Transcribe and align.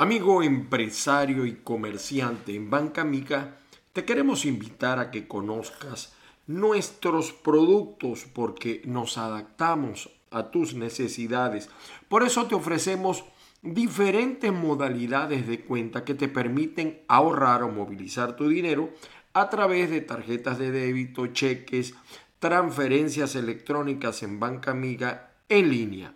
Amigo 0.00 0.42
empresario 0.42 1.44
y 1.44 1.56
comerciante 1.56 2.54
en 2.54 2.70
Banca 2.70 3.04
Mica, 3.04 3.58
te 3.92 4.06
queremos 4.06 4.46
invitar 4.46 4.98
a 4.98 5.10
que 5.10 5.28
conozcas 5.28 6.14
nuestros 6.46 7.32
productos 7.32 8.24
porque 8.24 8.80
nos 8.86 9.18
adaptamos 9.18 10.08
a 10.30 10.50
tus 10.50 10.72
necesidades. 10.72 11.68
Por 12.08 12.22
eso 12.22 12.46
te 12.46 12.54
ofrecemos 12.54 13.24
diferentes 13.60 14.50
modalidades 14.50 15.46
de 15.46 15.60
cuenta 15.60 16.02
que 16.02 16.14
te 16.14 16.28
permiten 16.28 17.02
ahorrar 17.06 17.62
o 17.62 17.68
movilizar 17.68 18.36
tu 18.36 18.48
dinero 18.48 18.88
a 19.34 19.50
través 19.50 19.90
de 19.90 20.00
tarjetas 20.00 20.58
de 20.58 20.70
débito, 20.70 21.26
cheques, 21.26 21.92
transferencias 22.38 23.34
electrónicas 23.34 24.22
en 24.22 24.40
Banca 24.40 24.70
Amiga 24.70 25.34
en 25.50 25.68
línea. 25.68 26.14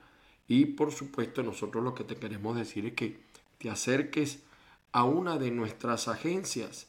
Y 0.48 0.64
por 0.64 0.90
supuesto 0.90 1.42
nosotros 1.42 1.84
lo 1.84 1.94
que 1.94 2.04
te 2.04 2.16
queremos 2.16 2.56
decir 2.56 2.86
es 2.86 2.94
que 2.94 3.23
te 3.64 3.70
acerques 3.70 4.42
a 4.92 5.04
una 5.04 5.38
de 5.38 5.50
nuestras 5.50 6.06
agencias 6.08 6.86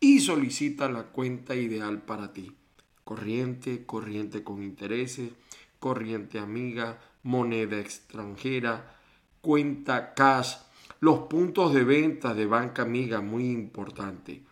y 0.00 0.20
solicita 0.20 0.88
la 0.88 1.08
cuenta 1.08 1.54
ideal 1.54 2.00
para 2.00 2.32
ti. 2.32 2.56
Corriente, 3.04 3.84
corriente 3.84 4.42
con 4.42 4.62
intereses, 4.62 5.32
corriente 5.78 6.38
amiga, 6.38 6.98
moneda 7.24 7.78
extranjera, 7.78 8.96
cuenta 9.42 10.14
cash, 10.14 10.54
los 11.00 11.28
puntos 11.28 11.74
de 11.74 11.84
venta 11.84 12.32
de 12.32 12.46
banca 12.46 12.80
amiga, 12.80 13.20
muy 13.20 13.50
importante. 13.50 14.44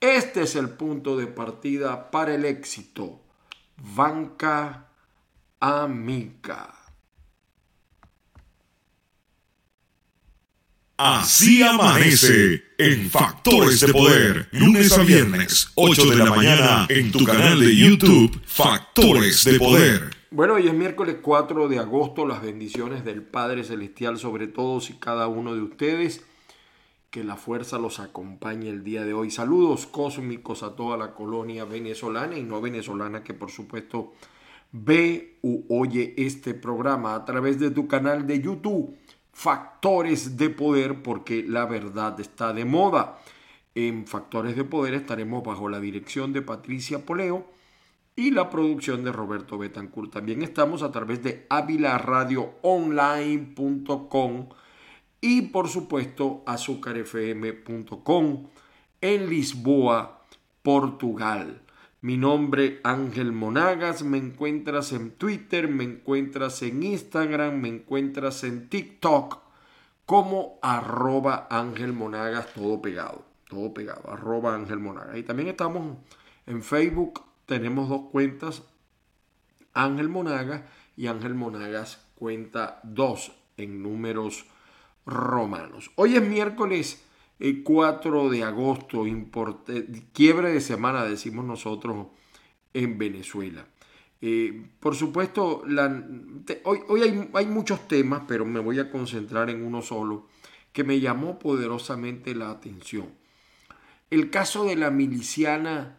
Este 0.00 0.42
es 0.42 0.56
el 0.56 0.70
punto 0.70 1.16
de 1.16 1.28
partida 1.28 2.10
para 2.10 2.34
el 2.34 2.44
éxito. 2.44 3.20
Banca 3.76 4.88
amiga. 5.60 6.81
Así 10.96 11.62
amanece 11.62 12.62
en 12.76 13.08
Factores 13.08 13.80
de 13.80 13.92
Poder, 13.92 14.48
lunes 14.52 14.96
a 14.96 15.02
viernes, 15.02 15.72
8 15.74 16.10
de 16.10 16.16
la 16.16 16.26
mañana, 16.26 16.86
en 16.88 17.10
tu 17.10 17.24
canal 17.24 17.58
de 17.60 17.74
YouTube, 17.74 18.40
Factores 18.44 19.42
de 19.44 19.58
Poder. 19.58 20.10
Bueno, 20.30 20.54
hoy 20.54 20.68
es 20.68 20.74
miércoles 20.74 21.16
4 21.22 21.68
de 21.68 21.78
agosto, 21.78 22.26
las 22.26 22.42
bendiciones 22.42 23.04
del 23.04 23.22
Padre 23.22 23.64
Celestial 23.64 24.18
sobre 24.18 24.46
todos 24.46 24.90
y 24.90 24.94
cada 24.94 25.28
uno 25.28 25.54
de 25.54 25.62
ustedes. 25.62 26.24
Que 27.10 27.24
la 27.24 27.36
fuerza 27.36 27.78
los 27.78 27.98
acompañe 27.98 28.68
el 28.68 28.84
día 28.84 29.04
de 29.04 29.14
hoy. 29.14 29.30
Saludos 29.30 29.86
cósmicos 29.86 30.62
a 30.62 30.76
toda 30.76 30.96
la 30.96 31.14
colonia 31.14 31.64
venezolana 31.64 32.38
y 32.38 32.42
no 32.42 32.60
venezolana 32.60 33.22
que 33.22 33.34
por 33.34 33.50
supuesto 33.50 34.12
ve 34.72 35.38
u 35.42 35.64
oye 35.68 36.14
este 36.16 36.54
programa 36.54 37.14
a 37.14 37.24
través 37.24 37.58
de 37.58 37.70
tu 37.70 37.86
canal 37.86 38.26
de 38.26 38.40
YouTube 38.40 38.96
factores 39.32 40.36
de 40.36 40.50
poder 40.50 41.02
porque 41.02 41.42
la 41.42 41.66
verdad 41.66 42.20
está 42.20 42.52
de 42.52 42.64
moda. 42.64 43.18
En 43.74 44.06
Factores 44.06 44.54
de 44.54 44.64
Poder 44.64 44.92
estaremos 44.92 45.42
bajo 45.42 45.70
la 45.70 45.80
dirección 45.80 46.34
de 46.34 46.42
Patricia 46.42 47.06
Poleo 47.06 47.46
y 48.14 48.30
la 48.30 48.50
producción 48.50 49.02
de 49.02 49.12
Roberto 49.12 49.56
Betancourt. 49.56 50.12
También 50.12 50.42
estamos 50.42 50.82
a 50.82 50.92
través 50.92 51.22
de 51.22 51.46
avilaradioonline.com 51.48 54.48
y 55.22 55.40
por 55.42 55.68
supuesto 55.68 56.42
azúcarfm.com 56.46 58.46
en 59.00 59.30
Lisboa, 59.30 60.24
Portugal. 60.62 61.62
Mi 62.04 62.16
nombre 62.16 62.80
Ángel 62.82 63.30
Monagas, 63.30 64.02
me 64.02 64.18
encuentras 64.18 64.90
en 64.90 65.12
Twitter, 65.12 65.68
me 65.68 65.84
encuentras 65.84 66.60
en 66.62 66.82
Instagram, 66.82 67.60
me 67.60 67.68
encuentras 67.68 68.42
en 68.42 68.68
TikTok 68.68 69.38
como 70.04 70.58
arroba 70.62 71.46
Ángel 71.48 71.92
Monagas, 71.92 72.52
todo 72.54 72.82
pegado, 72.82 73.24
todo 73.48 73.72
pegado, 73.72 74.10
arroba 74.10 74.52
Ángel 74.52 74.80
Monagas. 74.80 75.16
Y 75.16 75.22
también 75.22 75.50
estamos 75.50 75.98
en 76.46 76.64
Facebook, 76.64 77.22
tenemos 77.46 77.88
dos 77.88 78.10
cuentas, 78.10 78.64
Ángel 79.72 80.08
Monagas 80.08 80.62
y 80.96 81.06
Ángel 81.06 81.36
Monagas 81.36 82.04
cuenta 82.16 82.80
dos 82.82 83.30
en 83.56 83.80
números 83.80 84.46
romanos. 85.06 85.92
Hoy 85.94 86.16
es 86.16 86.28
miércoles 86.28 87.00
el 87.42 87.64
4 87.64 88.30
de 88.30 88.44
agosto, 88.44 89.04
quiebre 90.12 90.52
de 90.52 90.60
semana, 90.60 91.04
decimos 91.04 91.44
nosotros, 91.44 92.06
en 92.72 92.98
Venezuela. 92.98 93.66
Eh, 94.20 94.68
por 94.78 94.94
supuesto, 94.94 95.64
hoy, 96.62 96.78
hoy 96.86 97.02
hay, 97.02 97.30
hay, 97.34 97.46
muchos 97.46 97.88
temas, 97.88 98.22
pero 98.28 98.44
me 98.44 98.60
voy 98.60 98.78
a 98.78 98.92
concentrar 98.92 99.50
en 99.50 99.64
uno 99.64 99.82
solo 99.82 100.28
que 100.72 100.84
me 100.84 101.00
llamó 101.00 101.40
poderosamente 101.40 102.32
la 102.36 102.48
atención. 102.50 103.08
El 104.08 104.30
caso 104.30 104.66
de 104.66 104.76
la 104.76 104.92
miliciana 104.92 105.98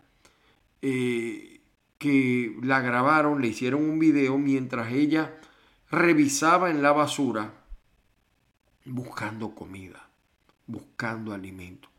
eh, 0.81 1.59
que 1.97 2.55
la 2.63 2.79
grabaron, 2.79 3.41
le 3.41 3.49
hicieron 3.49 3.83
un 3.83 3.99
video 3.99 4.37
mientras 4.37 4.93
ella 4.93 5.37
revisaba 5.91 6.71
en 6.71 6.81
la 6.81 6.93
basura 6.93 7.65
buscando 8.85 9.53
comida 9.53 10.12
buscando 10.67 11.33
alimento. 11.33 11.89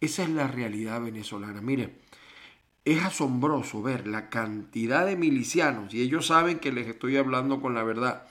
Esa 0.00 0.22
es 0.24 0.30
la 0.30 0.46
realidad 0.48 1.00
venezolana. 1.00 1.60
Mire, 1.60 1.94
es 2.84 3.02
asombroso 3.04 3.82
ver 3.82 4.06
la 4.06 4.28
cantidad 4.28 5.06
de 5.06 5.16
milicianos, 5.16 5.94
y 5.94 6.02
ellos 6.02 6.26
saben 6.26 6.58
que 6.58 6.72
les 6.72 6.88
estoy 6.88 7.16
hablando 7.16 7.60
con 7.60 7.74
la 7.74 7.84
verdad, 7.84 8.24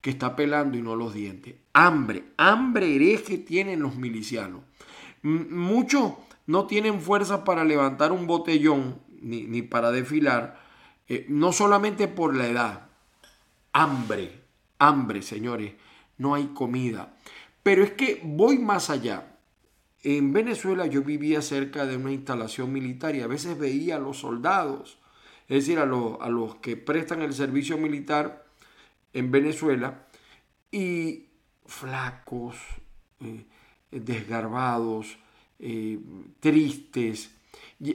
que 0.00 0.10
está 0.10 0.36
pelando 0.36 0.76
y 0.76 0.82
no 0.82 0.94
los 0.94 1.14
dientes. 1.14 1.54
Hambre, 1.72 2.24
hambre 2.36 2.94
hereje 2.94 3.38
tienen 3.38 3.80
los 3.80 3.96
milicianos. 3.96 4.62
muchos 5.22 6.12
no 6.46 6.66
tienen 6.66 7.00
fuerza 7.00 7.42
para 7.42 7.64
levantar 7.64 8.12
un 8.12 8.26
botellón 8.26 9.00
ni, 9.20 9.62
para 9.62 9.90
desfilar, 9.90 10.60
eh, 11.08 11.26
no 11.28 11.52
solamente 11.52 12.06
por 12.06 12.36
la 12.36 12.46
edad, 12.46 12.86
hambre, 13.72 14.42
hambre, 14.78 15.22
señores, 15.22 15.72
no 16.18 16.34
hay 16.34 16.46
comida. 16.48 17.16
Pero 17.66 17.82
es 17.82 17.90
que 17.90 18.20
voy 18.22 18.58
más 18.58 18.90
allá. 18.90 19.38
En 20.04 20.32
Venezuela 20.32 20.86
yo 20.86 21.02
vivía 21.02 21.42
cerca 21.42 21.84
de 21.84 21.96
una 21.96 22.12
instalación 22.12 22.72
militar 22.72 23.16
y 23.16 23.22
a 23.22 23.26
veces 23.26 23.58
veía 23.58 23.96
a 23.96 23.98
los 23.98 24.18
soldados, 24.18 24.98
es 25.48 25.66
decir, 25.66 25.80
a, 25.80 25.84
los, 25.84 26.54
que 26.62 26.76
prestan 26.76 27.22
el 27.22 27.34
servicio 27.34 27.76
militar 27.76 28.46
en 29.12 29.32
Venezuela, 29.32 30.06
y 30.70 31.24
flacos, 31.64 32.54
eh, 33.18 33.46
desgarbados, 33.90 35.18
eh, 35.58 35.98
tristes. 36.38 37.34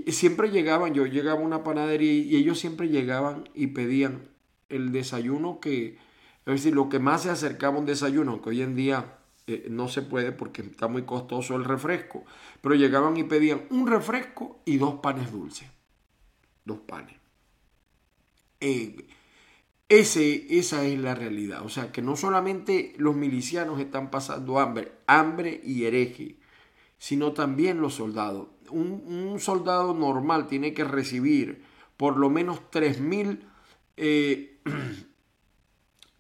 Siempre 0.07 0.49
llegaban, 0.49 0.93
yo 0.93 1.05
llegaba 1.05 1.39
a 1.39 1.45
una 1.45 1.63
panadería 1.63 2.11
y 2.11 2.35
ellos 2.35 2.59
siempre 2.59 2.89
llegaban 2.89 3.47
y 3.55 3.67
pedían 3.67 4.27
el 4.67 4.91
desayuno 4.91 5.61
que, 5.61 5.97
es 6.45 6.53
decir, 6.55 6.75
lo 6.75 6.89
que 6.89 6.99
más 6.99 7.23
se 7.23 7.29
acercaba 7.29 7.77
a 7.77 7.79
un 7.79 7.85
desayuno, 7.85 8.41
que 8.41 8.49
hoy 8.49 8.63
en 8.63 8.75
día 8.75 9.17
eh, 9.47 9.67
no 9.69 9.87
se 9.87 10.01
puede 10.01 10.31
porque 10.31 10.61
está 10.61 10.87
muy 10.87 11.03
costoso 11.03 11.55
el 11.55 11.65
refresco. 11.65 12.23
Pero 12.61 12.75
llegaban 12.75 13.17
y 13.17 13.23
pedían 13.23 13.63
un 13.69 13.87
refresco 13.87 14.61
y 14.65 14.77
dos 14.77 14.95
panes 14.95 15.31
dulces. 15.31 15.69
Dos 16.65 16.79
panes. 16.79 17.15
Eh, 18.59 19.07
ese, 19.89 20.57
esa 20.57 20.85
es 20.85 20.97
la 20.99 21.15
realidad. 21.15 21.65
O 21.65 21.69
sea 21.69 21.91
que 21.91 22.01
no 22.01 22.15
solamente 22.15 22.93
los 22.97 23.15
milicianos 23.15 23.79
están 23.79 24.09
pasando 24.09 24.59
hambre, 24.59 24.93
hambre 25.07 25.59
y 25.63 25.83
hereje, 25.83 26.37
sino 26.97 27.33
también 27.33 27.81
los 27.81 27.95
soldados. 27.95 28.47
Un, 28.69 29.37
soldado 29.39 29.93
normal 29.93 30.47
tiene 30.47 30.73
que 30.73 30.85
recibir 30.85 31.63
por 31.97 32.17
lo 32.17 32.29
menos 32.29 32.61
3.000, 32.71 33.39
eh, 33.97 34.61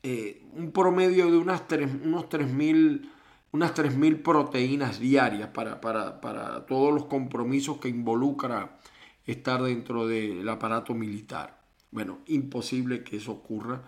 un 0.03 0.71
promedio 0.73 1.29
de 1.29 1.37
unas 1.37 1.67
3, 1.67 1.89
unos 2.03 2.29
3.000 2.29 3.09
unas 3.51 3.73
3.000 3.75 4.21
proteínas 4.21 4.99
diarias 4.99 5.49
para, 5.49 5.81
para, 5.81 6.65
todos 6.65 6.93
los 6.93 7.05
compromisos 7.05 7.77
que 7.77 7.89
involucra 7.89 8.79
estar 9.25 9.61
dentro 9.61 10.07
del 10.07 10.47
aparato 10.47 10.93
militar. 10.93 11.61
Bueno, 11.91 12.19
imposible 12.27 13.03
que 13.03 13.17
eso 13.17 13.33
ocurra 13.33 13.81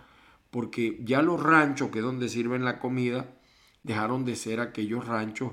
porque 0.50 1.00
ya 1.02 1.22
los 1.22 1.42
ranchos 1.42 1.90
que 1.90 1.98
es 1.98 2.04
donde 2.04 2.28
sirven 2.28 2.64
la 2.64 2.78
comida 2.78 3.34
dejaron 3.82 4.24
de 4.24 4.36
ser 4.36 4.60
aquellos 4.60 5.06
ranchos 5.06 5.52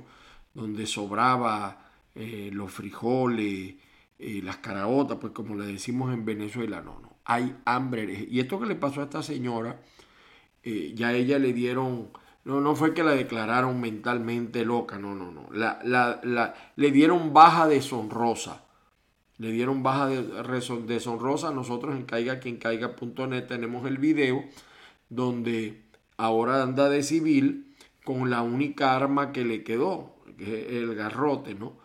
donde 0.53 0.85
sobraba 0.85 1.89
eh, 2.13 2.49
los 2.53 2.71
frijoles, 2.71 3.75
eh, 4.19 4.41
las 4.43 4.57
caraotas, 4.57 5.17
pues 5.19 5.31
como 5.33 5.55
le 5.55 5.65
decimos 5.65 6.13
en 6.13 6.25
Venezuela, 6.25 6.81
no, 6.81 6.99
no, 6.99 7.15
hay 7.23 7.55
hambre. 7.65 8.27
Y 8.29 8.39
esto 8.41 8.59
que 8.59 8.67
le 8.67 8.75
pasó 8.75 8.99
a 8.99 9.05
esta 9.05 9.23
señora, 9.23 9.81
eh, 10.63 10.93
ya 10.95 11.13
ella 11.13 11.39
le 11.39 11.53
dieron 11.53 12.09
no, 12.43 12.59
no 12.59 12.75
fue 12.75 12.93
que 12.93 13.03
la 13.03 13.11
declararon 13.11 13.79
mentalmente 13.79 14.65
loca, 14.65 14.97
no, 14.97 15.13
no, 15.13 15.31
no. 15.31 15.47
La, 15.53 15.79
la, 15.83 16.55
le 16.75 16.91
dieron 16.91 17.33
baja 17.33 17.67
deshonrosa. 17.67 18.63
Le 19.37 19.51
dieron 19.51 19.83
baja 19.83 20.07
de, 20.07 20.23
deshonrosa. 20.87 21.51
Nosotros 21.51 21.95
en 21.95 22.03
caiga 22.03 22.39
quien 22.39 22.57
caiga.net 22.57 23.45
tenemos 23.47 23.85
el 23.87 23.97
video 23.99 24.43
donde 25.09 25.83
ahora 26.17 26.63
anda 26.63 26.89
de 26.89 27.03
civil, 27.03 27.75
con 28.03 28.29
la 28.31 28.41
única 28.41 28.95
arma 28.95 29.31
que 29.31 29.45
le 29.45 29.63
quedó, 29.63 30.15
que 30.37 30.61
es 30.61 30.73
el 30.73 30.95
garrote, 30.95 31.53
¿no? 31.53 31.77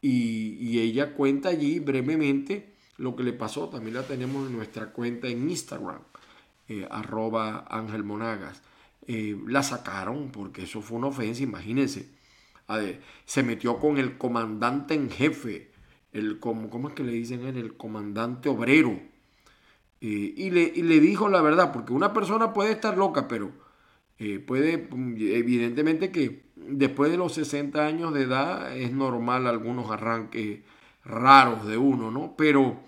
Y, 0.00 0.78
ella 0.78 1.12
cuenta 1.14 1.50
allí 1.50 1.80
brevemente 1.80 2.74
lo 2.96 3.16
que 3.16 3.24
le 3.24 3.32
pasó. 3.32 3.68
También 3.68 3.94
la 3.94 4.04
tenemos 4.04 4.46
en 4.46 4.56
nuestra 4.56 4.92
cuenta 4.92 5.28
en 5.28 5.50
Instagram, 5.50 6.00
eh, 6.68 6.86
arroba 6.90 7.64
Ángel 7.70 8.04
Monagas. 8.04 8.62
Eh, 9.06 9.36
la 9.46 9.62
sacaron 9.62 10.30
porque 10.30 10.64
eso 10.64 10.82
fue 10.82 10.98
una 10.98 11.06
ofensa, 11.08 11.42
imagínense. 11.42 12.10
se 13.24 13.42
metió 13.42 13.78
con 13.78 13.96
el 13.96 14.18
comandante 14.18 14.94
en 14.94 15.10
jefe, 15.10 15.70
el, 16.12 16.38
¿cómo 16.40 16.88
es 16.88 16.94
que 16.94 17.04
le 17.04 17.12
dicen 17.12 17.46
él? 17.46 17.56
El 17.56 17.76
comandante 17.76 18.50
obrero. 18.50 19.00
Eh, 20.00 20.34
y, 20.36 20.50
le, 20.50 20.72
y, 20.74 20.82
le, 20.82 21.00
dijo 21.00 21.28
la 21.28 21.40
verdad, 21.40 21.72
porque 21.72 21.92
una 21.92 22.12
persona 22.12 22.52
puede 22.52 22.72
estar 22.72 22.98
loca, 22.98 23.28
pero 23.28 23.50
puede, 24.46 24.88
evidentemente 24.92 26.10
que 26.10 26.44
después 26.56 27.10
de 27.10 27.16
los 27.16 27.34
60 27.34 27.86
años 27.86 28.12
de 28.12 28.22
edad 28.24 28.76
es 28.76 28.92
normal 28.92 29.46
algunos 29.46 29.90
arranques 29.90 30.60
raros 31.04 31.66
de 31.66 31.78
uno, 31.78 32.10
¿no? 32.10 32.34
Pero 32.36 32.82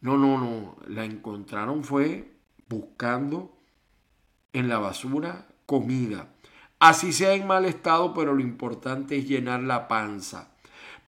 no, 0.00 0.16
no, 0.16 0.38
no, 0.38 0.76
la 0.86 1.04
encontraron 1.04 1.84
fue 1.84 2.35
buscando 2.68 3.56
en 4.52 4.68
la 4.68 4.78
basura 4.78 5.48
comida. 5.66 6.32
Así 6.78 7.12
sea 7.12 7.34
en 7.34 7.46
mal 7.46 7.64
estado, 7.64 8.14
pero 8.14 8.34
lo 8.34 8.40
importante 8.40 9.16
es 9.16 9.28
llenar 9.28 9.62
la 9.62 9.88
panza. 9.88 10.50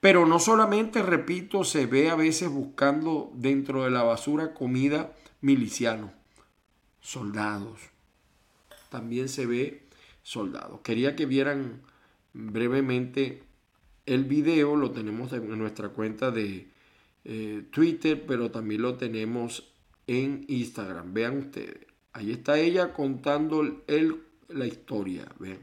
Pero 0.00 0.26
no 0.26 0.38
solamente, 0.38 1.02
repito, 1.02 1.64
se 1.64 1.86
ve 1.86 2.10
a 2.10 2.14
veces 2.14 2.48
buscando 2.48 3.32
dentro 3.34 3.84
de 3.84 3.90
la 3.90 4.02
basura 4.02 4.54
comida 4.54 5.12
milicianos, 5.40 6.10
soldados. 7.00 7.80
También 8.90 9.28
se 9.28 9.46
ve 9.46 9.88
soldados. 10.22 10.80
Quería 10.82 11.16
que 11.16 11.26
vieran 11.26 11.82
brevemente 12.32 13.42
el 14.06 14.24
video, 14.24 14.76
lo 14.76 14.92
tenemos 14.92 15.32
en 15.32 15.58
nuestra 15.58 15.90
cuenta 15.90 16.30
de 16.30 16.68
eh, 17.24 17.64
Twitter, 17.70 18.24
pero 18.26 18.50
también 18.50 18.82
lo 18.82 18.94
tenemos 18.94 19.72
en 20.08 20.44
Instagram. 20.48 21.14
Vean 21.14 21.38
ustedes. 21.38 21.86
Ahí 22.14 22.32
está 22.32 22.58
ella 22.58 22.92
contando 22.92 23.62
el, 23.86 24.16
la 24.48 24.66
historia. 24.66 25.24
Vean. 25.38 25.58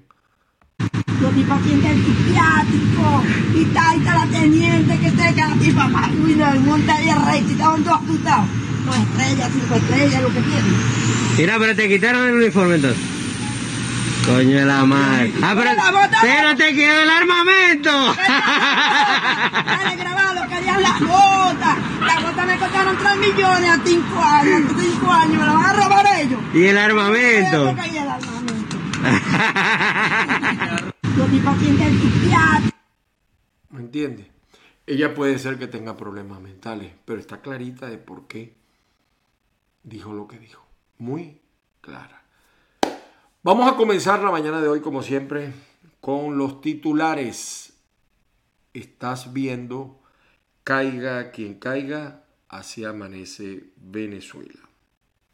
Los 1.21 1.33
tipos 1.33 1.63
tienen 1.63 1.85
el 1.85 2.05
psiquiátrico 2.05 3.23
y 3.55 3.63
está, 3.63 3.89
ahí 3.89 3.99
está 3.99 4.25
la 4.25 4.31
teniente 4.31 4.99
que 4.99 5.09
se 5.09 5.31
la 5.35 5.55
tipa 5.59 5.87
más 5.87 6.15
ruina 6.15 6.51
del 6.51 6.61
monte 6.61 6.91
ahí 6.91 7.09
rey, 7.25 7.45
y 7.47 7.51
estaban 7.51 7.83
todos 7.83 7.97
apuntados. 7.97 8.45
Dos 8.85 8.97
estrellas, 8.97 9.51
cinco 9.53 9.75
estrellas, 9.75 10.21
lo 10.21 10.27
que 10.27 10.41
tienen. 10.41 10.75
Mira, 11.37 11.57
pero 11.57 11.75
te 11.75 11.87
quitaron 11.87 12.27
el 12.27 12.35
uniforme 12.35 12.75
entonces. 12.75 13.03
Coño 14.25 14.57
de 14.57 14.65
la 14.65 14.85
madre. 14.85 15.33
Ah, 15.41 15.53
pero, 15.55 15.71
pero 16.21 16.55
te 16.55 16.73
quedó 16.73 17.03
el 17.03 17.09
armamento. 17.09 18.15
Dale, 19.65 19.95
grabado, 19.97 20.44
querían 20.55 20.81
las 20.81 20.99
botas. 20.99 21.77
Las 22.01 22.23
botas 22.23 22.47
me 22.47 22.57
costaron 22.57 22.97
3 22.97 23.17
millones 23.17 23.69
a 23.69 23.83
5 23.83 24.19
años. 24.21 24.71
A 24.71 24.79
5 24.79 25.11
años, 25.11 25.37
me 25.39 25.45
lo 25.45 25.53
van 25.53 25.65
a 25.65 25.73
robar 25.73 26.05
ellos. 26.19 26.39
¿Y 26.53 26.65
el 26.65 26.77
armamento? 26.77 27.75
Y 27.85 27.97
el 27.97 28.09
armamento. 28.09 28.77
Los 31.17 31.29
tipos 31.29 31.59
tienen 31.59 31.99
¿Me 33.69 33.79
entiendes? 33.81 34.27
Ella 34.87 35.13
puede 35.13 35.37
ser 35.39 35.57
que 35.57 35.67
tenga 35.67 35.97
problemas 35.97 36.39
mentales, 36.39 36.93
pero 37.05 37.19
está 37.19 37.41
clarita 37.41 37.87
de 37.87 37.97
por 37.97 38.27
qué 38.27 38.55
dijo 39.83 40.13
lo 40.13 40.27
que 40.27 40.39
dijo. 40.39 40.65
Muy 40.97 41.41
clara. 41.81 42.23
Vamos 43.43 43.71
a 43.71 43.75
comenzar 43.75 44.21
la 44.21 44.31
mañana 44.31 44.61
de 44.61 44.67
hoy, 44.67 44.81
como 44.81 45.03
siempre, 45.03 45.53
con 45.99 46.37
los 46.37 46.61
titulares. 46.61 47.73
Estás 48.73 49.33
viendo, 49.33 49.99
caiga 50.65 51.31
quien 51.31 51.53
caiga, 51.53 52.25
así 52.49 52.83
amanece 52.83 53.71
Venezuela. 53.77 54.59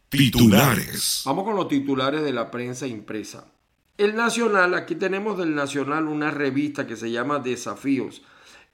Titulares. 0.09 1.23
Vamos 1.25 1.45
con 1.45 1.55
los 1.55 1.67
titulares 1.67 2.21
de 2.21 2.33
la 2.33 2.51
prensa 2.51 2.85
impresa. 2.85 3.51
El 3.97 4.15
Nacional, 4.15 4.75
aquí 4.75 4.93
tenemos 4.93 5.39
del 5.39 5.55
Nacional 5.55 6.07
una 6.07 6.29
revista 6.29 6.85
que 6.85 6.95
se 6.95 7.09
llama 7.09 7.39
Desafíos. 7.39 8.21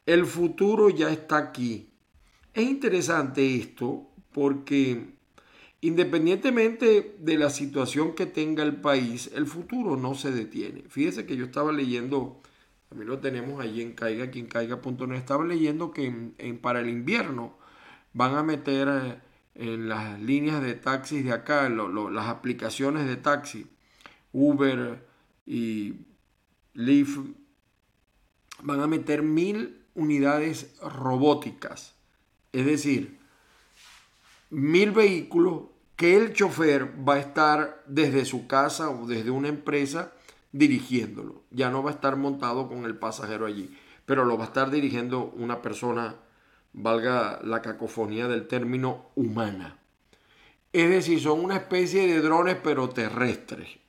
El 0.05 0.25
futuro 0.25 0.89
ya 0.89 1.09
está 1.09 1.37
aquí. 1.37 1.89
Es 2.53 2.67
interesante 2.67 3.55
esto 3.55 4.09
porque 4.33 5.17
Independientemente 5.81 7.15
de 7.19 7.37
la 7.37 7.51
situación 7.51 8.15
que 8.15 8.25
tenga 8.25 8.63
el 8.63 8.77
país, 8.77 9.29
el 9.35 9.45
futuro 9.45 9.95
no 9.95 10.15
se 10.15 10.31
detiene. 10.31 10.83
Fíjese 10.89 11.27
que 11.27 11.37
yo 11.37 11.45
estaba 11.45 11.71
leyendo, 11.71 12.41
también 12.89 13.09
lo 13.09 13.19
tenemos 13.19 13.61
allí 13.61 13.81
en 13.81 13.93
caiga 13.93 14.29
quien 14.31 14.47
caiga.net, 14.47 15.17
estaba 15.17 15.43
leyendo 15.43 15.91
que 15.91 16.05
en, 16.05 16.59
para 16.59 16.79
el 16.79 16.89
invierno 16.89 17.57
van 18.13 18.35
a 18.35 18.43
meter 18.43 18.87
eh, 18.87 19.21
en 19.55 19.89
las 19.89 20.19
líneas 20.21 20.61
de 20.61 20.75
taxis 20.75 21.25
de 21.25 21.33
acá, 21.33 21.67
las 21.69 22.27
aplicaciones 22.27 23.07
de 23.07 23.17
taxi, 23.17 23.67
Uber 24.31 25.03
y 25.45 25.95
Lyft, 26.73 27.19
van 28.61 28.81
a 28.81 28.87
meter 28.87 29.23
mil 29.23 29.83
unidades 29.95 30.75
robóticas. 30.81 31.95
Es 32.53 32.65
decir, 32.65 33.17
mil 34.49 34.91
vehículos 34.91 35.63
que 35.95 36.15
el 36.15 36.33
chofer 36.33 36.93
va 37.07 37.15
a 37.15 37.19
estar 37.19 37.83
desde 37.87 38.25
su 38.25 38.47
casa 38.47 38.89
o 38.91 39.07
desde 39.07 39.31
una 39.31 39.47
empresa 39.47 40.13
dirigiéndolo. 40.51 41.43
Ya 41.51 41.69
no 41.69 41.83
va 41.83 41.91
a 41.91 41.93
estar 41.93 42.15
montado 42.15 42.67
con 42.67 42.85
el 42.85 42.97
pasajero 42.97 43.45
allí, 43.45 43.75
pero 44.05 44.25
lo 44.25 44.37
va 44.37 44.45
a 44.45 44.47
estar 44.47 44.71
dirigiendo 44.71 45.25
una 45.35 45.61
persona, 45.61 46.15
valga 46.73 47.39
la 47.43 47.61
cacofonía 47.61 48.27
del 48.27 48.47
término 48.47 49.09
humana. 49.15 49.79
Es 50.73 50.89
decir, 50.89 51.19
son 51.19 51.43
una 51.43 51.57
especie 51.57 52.07
de 52.07 52.21
drones 52.21 52.57
pero 52.63 52.89
terrestres. 52.89 53.79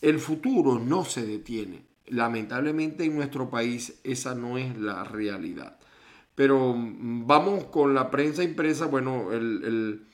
El 0.00 0.18
futuro 0.18 0.78
no 0.78 1.04
se 1.04 1.24
detiene. 1.24 1.84
Lamentablemente 2.06 3.04
en 3.04 3.14
nuestro 3.14 3.48
país 3.48 4.00
esa 4.02 4.34
no 4.34 4.58
es 4.58 4.76
la 4.76 5.04
realidad. 5.04 5.78
Pero 6.34 6.74
mm, 6.74 7.26
vamos 7.26 7.64
con 7.64 7.94
la 7.94 8.10
prensa 8.10 8.42
impresa. 8.42 8.86
Bueno, 8.86 9.32
el, 9.32 10.06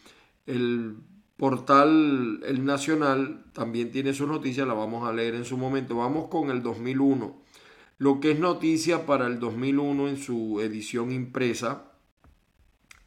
portal 1.39 2.41
El 2.45 2.65
Nacional 2.67 3.45
también 3.55 3.91
tiene 3.91 4.13
su 4.13 4.27
noticia, 4.27 4.67
la 4.67 4.75
vamos 4.75 5.09
a 5.09 5.13
leer 5.13 5.35
en 5.35 5.45
su 5.45 5.57
momento. 5.57 5.97
Vamos 5.97 6.29
con 6.29 6.51
el 6.51 6.63
2001. 6.63 7.41
Lo 7.99 8.21
que 8.21 8.33
es 8.33 8.39
noticia 8.39 9.07
para 9.07 9.27
el 9.27 9.39
2001 9.39 10.09
en 10.09 10.17
su 10.19 10.61
edición 10.61 11.11
impresa. 11.13 11.93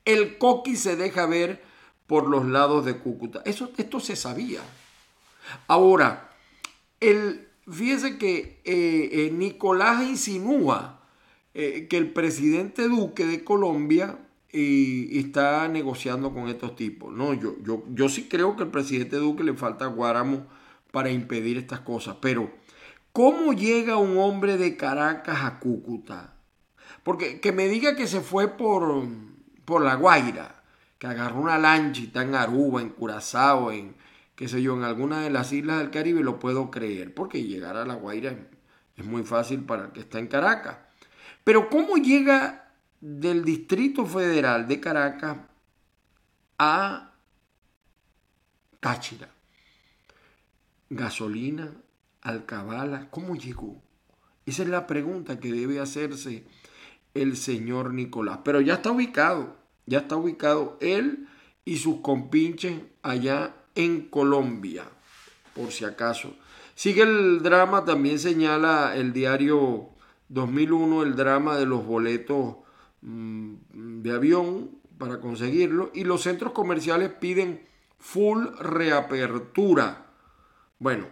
El 0.06 0.38
coqui 0.38 0.76
se 0.76 0.96
deja 0.96 1.26
ver 1.28 1.62
por 2.08 2.28
los 2.28 2.46
lados 2.46 2.86
de 2.86 2.98
Cúcuta. 2.98 3.42
Eso, 3.46 3.72
esto 3.78 4.00
se 4.00 4.16
sabía. 4.16 4.62
Ahora, 5.68 6.34
el, 7.00 7.50
fíjese 7.70 8.18
que 8.18 8.62
eh, 8.64 9.10
eh, 9.12 9.32
Nicolás 9.34 10.04
insinúa 10.04 11.02
eh, 11.54 11.88
que 11.90 11.98
el 11.98 12.14
presidente 12.14 12.88
Duque 12.88 13.26
de 13.26 13.44
Colombia 13.44 14.18
eh, 14.54 15.08
está 15.14 15.68
negociando 15.68 16.34
con 16.34 16.50
estos 16.50 16.76
tipos. 16.76 17.14
No, 17.14 17.34
yo, 17.34 17.56
yo, 17.64 17.84
yo 17.90 18.10
sí 18.10 18.28
creo 18.28 18.56
que 18.56 18.64
al 18.64 18.72
presidente 18.72 19.16
Duque 19.16 19.44
le 19.44 19.54
falta 19.54 19.86
guáramo 19.86 20.46
para 20.92 21.10
impedir 21.10 21.58
estas 21.58 21.80
cosas, 21.82 22.18
pero 22.22 22.52
¿cómo 23.14 23.54
llega 23.54 23.96
un 23.96 24.18
hombre 24.18 24.58
de 24.58 24.76
Caracas 24.76 25.44
a 25.44 25.60
Cúcuta? 25.60 26.34
Porque 27.04 27.40
que 27.40 27.52
me 27.52 27.70
diga 27.70 27.96
que 27.96 28.08
se 28.08 28.22
fue 28.22 28.50
por, 28.50 29.06
por 29.64 29.84
La 29.84 29.96
Guaira, 29.96 30.64
que 31.00 31.08
agarró 31.08 31.40
una 31.40 31.58
lanchita 31.58 32.22
en 32.22 32.36
Aruba, 32.36 32.82
en 32.82 32.90
Curazao, 32.90 33.72
en 33.72 33.96
qué 34.36 34.48
sé 34.48 34.62
yo, 34.62 34.76
en 34.76 34.84
alguna 34.84 35.22
de 35.22 35.30
las 35.30 35.54
islas 35.54 35.80
del 35.80 35.92
Caribe, 35.92 36.22
lo 36.24 36.40
puedo 36.40 36.72
creer, 36.72 37.14
porque 37.14 37.44
llegar 37.44 37.78
a 37.78 37.86
La 37.86 37.96
Guaira 37.96 38.36
es 38.98 39.06
muy 39.06 39.24
fácil 39.24 39.62
para 39.62 39.86
el 39.86 39.92
que 39.92 40.02
está 40.02 40.20
en 40.20 40.28
Caracas. 40.28 40.78
Pero 41.44 41.70
¿cómo 41.70 41.96
llega 41.96 42.71
del 43.02 43.44
Distrito 43.44 44.06
Federal 44.06 44.68
de 44.68 44.80
Caracas 44.80 45.38
a 46.58 47.14
Táchira? 48.80 49.30
Gasolina, 50.90 51.72
alcabala, 52.22 53.10
¿cómo 53.10 53.36
llegó? 53.36 53.82
Esa 54.46 54.64
es 54.64 54.70
la 54.70 54.88
pregunta 54.88 55.40
que 55.40 55.52
debe 55.52 55.80
hacerse 55.80 56.46
el 57.14 57.38
señor 57.38 57.94
Nicolás. 57.94 58.40
Pero 58.44 58.62
ya 58.62 58.76
está 58.76 58.92
ubicado, 58.92 59.58
ya 59.86 60.00
está 60.00 60.16
ubicado 60.16 60.78
él 60.82 61.28
y 61.66 61.78
sus 61.78 62.02
compinches 62.02 62.82
allá 63.02 63.56
en 63.76 64.10
Colombia, 64.10 64.84
por 65.56 65.72
si 65.72 65.86
acaso. 65.86 66.36
Sigue 66.76 67.04
el 67.04 67.42
drama, 67.42 67.86
también 67.86 68.20
señala 68.20 68.96
el 68.96 69.14
diario 69.14 69.90
2001 70.30 71.04
el 71.04 71.16
drama 71.16 71.58
de 71.58 71.66
los 71.66 71.86
boletos 71.86 72.56
de 73.02 74.12
avión 74.12 74.72
para 74.98 75.20
conseguirlo 75.20 75.92
y 75.94 76.04
los 76.04 76.22
centros 76.22 76.54
comerciales 76.54 77.12
piden 77.12 77.62
full 77.98 78.46
reapertura. 78.60 80.08
Bueno, 80.78 81.08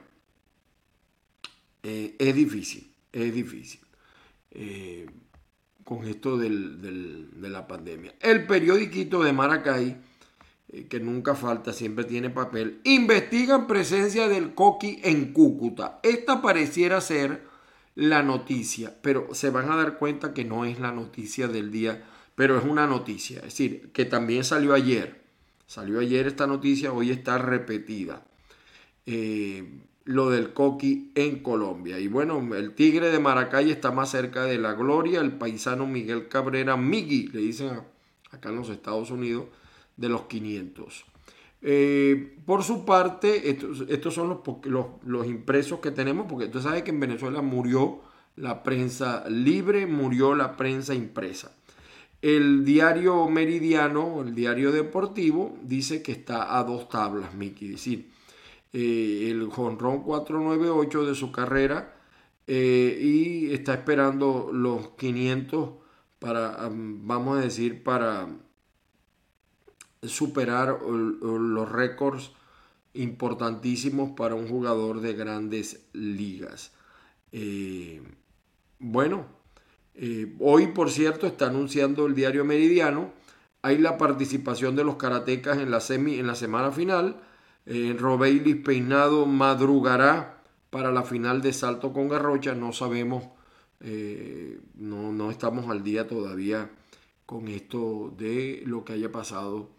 eh, 1.83 2.15
es 2.19 2.35
difícil, 2.35 2.93
es 3.11 3.33
difícil. 3.33 3.81
Eh, 4.51 5.07
con 5.89 6.07
esto 6.07 6.37
de 6.37 7.49
la 7.49 7.67
pandemia. 7.67 8.13
El 8.19 8.45
periodiquito 8.45 9.23
de 9.23 9.33
Maracay, 9.33 9.97
eh, 10.67 10.87
que 10.87 10.99
nunca 10.99 11.33
falta, 11.33 11.73
siempre 11.73 12.03
tiene 12.03 12.29
papel, 12.29 12.79
investigan 12.83 13.65
presencia 13.65 14.27
del 14.27 14.53
coqui 14.53 14.99
en 15.03 15.33
Cúcuta. 15.33 15.99
Esta 16.03 16.43
pareciera 16.43 17.01
ser 17.01 17.41
la 17.95 18.23
noticia, 18.23 18.95
pero 19.01 19.33
se 19.33 19.49
van 19.49 19.71
a 19.71 19.75
dar 19.75 19.97
cuenta 19.97 20.33
que 20.33 20.45
no 20.45 20.65
es 20.65 20.79
la 20.79 20.91
noticia 20.91 21.47
del 21.47 21.71
día, 21.71 22.03
pero 22.35 22.57
es 22.57 22.63
una 22.63 22.87
noticia, 22.87 23.37
es 23.39 23.45
decir, 23.45 23.91
que 23.91 24.05
también 24.05 24.43
salió 24.43 24.73
ayer. 24.73 25.21
Salió 25.67 25.99
ayer 25.99 26.25
esta 26.25 26.47
noticia, 26.47 26.91
hoy 26.91 27.11
está 27.11 27.37
repetida. 27.37 28.25
Eh, 29.05 29.81
lo 30.05 30.31
del 30.31 30.53
coqui 30.53 31.11
en 31.13 31.43
Colombia. 31.43 31.99
Y 31.99 32.07
bueno, 32.07 32.55
el 32.55 32.73
Tigre 32.73 33.11
de 33.11 33.19
Maracay 33.19 33.69
está 33.69 33.91
más 33.91 34.09
cerca 34.09 34.45
de 34.45 34.57
la 34.57 34.73
gloria. 34.73 35.21
El 35.21 35.33
paisano 35.33 35.85
Miguel 35.85 36.27
Cabrera, 36.27 36.75
Migui, 36.75 37.27
le 37.27 37.41
dicen 37.41 37.81
acá 38.31 38.49
en 38.49 38.55
los 38.55 38.69
Estados 38.69 39.11
Unidos, 39.11 39.45
de 39.97 40.09
los 40.09 40.23
500. 40.23 41.05
Eh, 41.61 42.37
por 42.45 42.63
su 42.63 42.85
parte, 42.85 43.49
estos, 43.49 44.13
son 44.13 44.41
los, 45.03 45.27
impresos 45.27 45.79
que 45.79 45.91
tenemos, 45.91 46.27
porque 46.29 46.47
tú 46.47 46.61
sabes 46.61 46.83
que 46.83 46.91
en 46.91 46.99
Venezuela 46.99 47.41
murió 47.41 48.01
la 48.35 48.63
prensa 48.63 49.27
libre, 49.29 49.85
murió 49.85 50.35
la 50.35 50.55
prensa 50.55 50.93
impresa. 50.93 51.55
El 52.21 52.65
diario 52.65 53.27
Meridiano, 53.29 54.21
el 54.21 54.35
diario 54.35 54.71
deportivo, 54.71 55.57
dice 55.63 56.01
que 56.01 56.11
está 56.11 56.57
a 56.57 56.63
dos 56.63 56.89
tablas, 56.89 57.33
Miki. 57.33 57.65
Es 57.65 57.71
decir, 57.71 58.11
eh, 58.73 59.29
el 59.31 59.47
jonrón 59.49 60.03
498 60.03 61.05
de 61.05 61.15
su 61.15 61.31
carrera 61.31 61.95
eh, 62.47 62.99
y 63.01 63.53
está 63.53 63.73
esperando 63.73 64.49
los 64.51 64.89
500 64.89 65.69
para, 66.19 66.69
vamos 66.71 67.37
a 67.37 67.41
decir, 67.41 67.83
para 67.83 68.27
superar 70.01 70.79
los 70.81 71.71
récords 71.71 72.31
importantísimos 72.93 74.11
para 74.11 74.35
un 74.35 74.47
jugador 74.47 75.01
de 75.01 75.13
grandes 75.13 75.85
ligas. 75.93 76.71
Eh, 77.31 78.01
bueno, 78.79 79.27
hoy 80.39 80.67
por 80.67 80.89
cierto 80.89 81.27
está 81.27 81.47
anunciando 81.47 82.05
el 82.05 82.15
diario 82.15 82.45
Meridiano, 82.45 83.11
hay 83.61 83.77
la 83.77 83.97
participación 83.97 84.75
de 84.75 84.83
los 84.83 84.95
karatecas 84.95 85.57
en 85.57 85.69
la, 85.69 85.81
semi, 85.81 86.17
en 86.17 86.27
la 86.27 86.35
semana 86.35 86.71
final 86.71 87.21
eh, 87.71 87.95
Robeilis 87.97 88.55
Peinado 88.55 89.27
madrugará 89.27 90.41
para 90.71 90.91
la 90.91 91.03
final 91.03 91.41
de 91.41 91.53
salto 91.53 91.93
con 91.93 92.09
garrocha. 92.09 92.55
No 92.55 92.73
sabemos, 92.73 93.25
eh, 93.79 94.59
no, 94.73 95.11
no 95.11 95.29
estamos 95.29 95.69
al 95.69 95.83
día 95.83 96.07
todavía 96.07 96.71
con 97.27 97.47
esto 97.47 98.11
de 98.17 98.63
lo 98.65 98.83
que 98.83 98.93
haya 98.93 99.11
pasado 99.11 99.69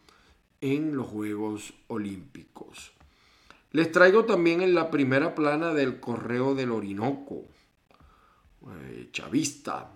en 0.60 0.96
los 0.96 1.06
Juegos 1.06 1.72
Olímpicos. 1.88 2.92
Les 3.72 3.92
traigo 3.92 4.24
también 4.24 4.62
en 4.62 4.74
la 4.74 4.90
primera 4.90 5.34
plana 5.34 5.72
del 5.72 6.00
Correo 6.00 6.54
del 6.54 6.72
Orinoco, 6.72 7.44
eh, 8.66 9.08
chavista. 9.12 9.92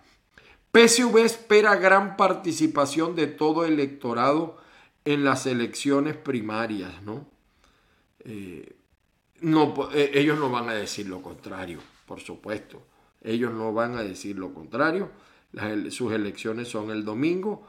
PSV 0.72 1.18
espera 1.18 1.76
gran 1.76 2.16
participación 2.16 3.14
de 3.14 3.26
todo 3.26 3.64
el 3.64 3.74
electorado 3.74 4.58
en 5.04 5.24
las 5.24 5.46
elecciones 5.46 6.16
primarias, 6.16 7.02
¿no? 7.02 7.26
Eh, 8.20 8.76
no, 9.40 9.74
eh, 9.92 10.12
ellos 10.14 10.38
no 10.38 10.50
van 10.50 10.68
a 10.68 10.74
decir 10.74 11.08
lo 11.08 11.20
contrario, 11.20 11.80
por 12.06 12.20
supuesto. 12.20 12.82
Ellos 13.22 13.52
no 13.52 13.72
van 13.72 13.96
a 13.96 14.02
decir 14.02 14.38
lo 14.38 14.54
contrario. 14.54 15.10
sus 15.90 16.12
elecciones 16.12 16.68
son 16.68 16.90
el 16.90 17.04
domingo. 17.04 17.66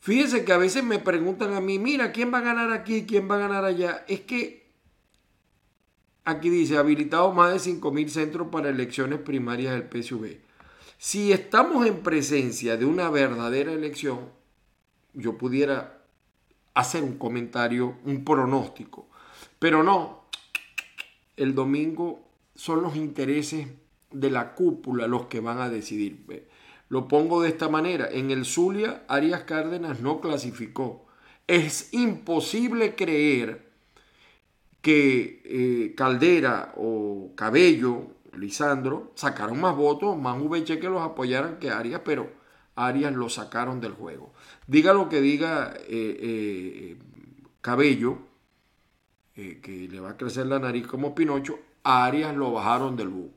Fíjense 0.00 0.44
que 0.44 0.52
a 0.52 0.58
veces 0.58 0.82
me 0.82 0.98
preguntan 0.98 1.54
a 1.54 1.60
mí, 1.60 1.78
mira, 1.78 2.10
¿quién 2.10 2.32
va 2.32 2.38
a 2.38 2.42
ganar 2.42 2.72
aquí? 2.72 3.04
¿Quién 3.06 3.30
va 3.30 3.36
a 3.36 3.40
ganar 3.40 3.64
allá? 3.64 4.04
Es 4.08 4.20
que 4.20 4.66
aquí 6.24 6.48
dice, 6.48 6.78
habilitado 6.78 7.32
más 7.32 7.52
de 7.52 7.72
5.000 7.72 8.08
centros 8.08 8.48
para 8.50 8.70
elecciones 8.70 9.20
primarias 9.20 9.74
del 9.74 9.88
PSV. 10.02 10.38
Si 10.96 11.32
estamos 11.32 11.86
en 11.86 12.02
presencia 12.02 12.76
de 12.76 12.86
una 12.86 13.10
verdadera 13.10 13.72
elección, 13.72 14.30
yo 15.12 15.36
pudiera 15.36 16.02
hacer 16.74 17.02
un 17.02 17.18
comentario, 17.18 17.96
un 18.04 18.24
pronóstico. 18.24 19.08
Pero 19.58 19.82
no, 19.82 20.24
el 21.36 21.54
domingo 21.54 22.26
son 22.54 22.82
los 22.82 22.96
intereses 22.96 23.66
de 24.10 24.30
la 24.30 24.54
cúpula 24.54 25.06
los 25.06 25.26
que 25.26 25.40
van 25.40 25.58
a 25.58 25.68
decidir. 25.68 26.46
Lo 26.90 27.06
pongo 27.06 27.40
de 27.40 27.48
esta 27.48 27.68
manera. 27.68 28.08
En 28.10 28.32
el 28.32 28.44
Zulia, 28.44 29.04
Arias 29.06 29.44
Cárdenas 29.44 30.00
no 30.00 30.20
clasificó. 30.20 31.06
Es 31.46 31.94
imposible 31.94 32.96
creer 32.96 33.70
que 34.82 35.40
eh, 35.44 35.94
Caldera 35.94 36.74
o 36.76 37.30
Cabello, 37.36 38.08
Lisandro, 38.36 39.12
sacaron 39.14 39.60
más 39.60 39.76
votos, 39.76 40.18
más 40.18 40.36
VH 40.40 40.80
que 40.80 40.88
los 40.88 41.00
apoyaran 41.00 41.60
que 41.60 41.70
Arias, 41.70 42.02
pero 42.04 42.32
Arias 42.74 43.14
lo 43.14 43.28
sacaron 43.28 43.80
del 43.80 43.92
juego. 43.92 44.32
Diga 44.66 44.92
lo 44.92 45.08
que 45.08 45.20
diga 45.20 45.72
eh, 45.76 45.86
eh, 45.88 46.96
Cabello, 47.60 48.18
que 49.34 49.88
le 49.90 50.00
va 50.00 50.10
a 50.10 50.16
crecer 50.16 50.46
la 50.46 50.58
nariz 50.58 50.86
como 50.86 51.14
Pinocho, 51.14 51.60
Arias 51.84 52.36
lo 52.36 52.52
bajaron 52.52 52.96
del 52.96 53.08
bus. 53.08 53.30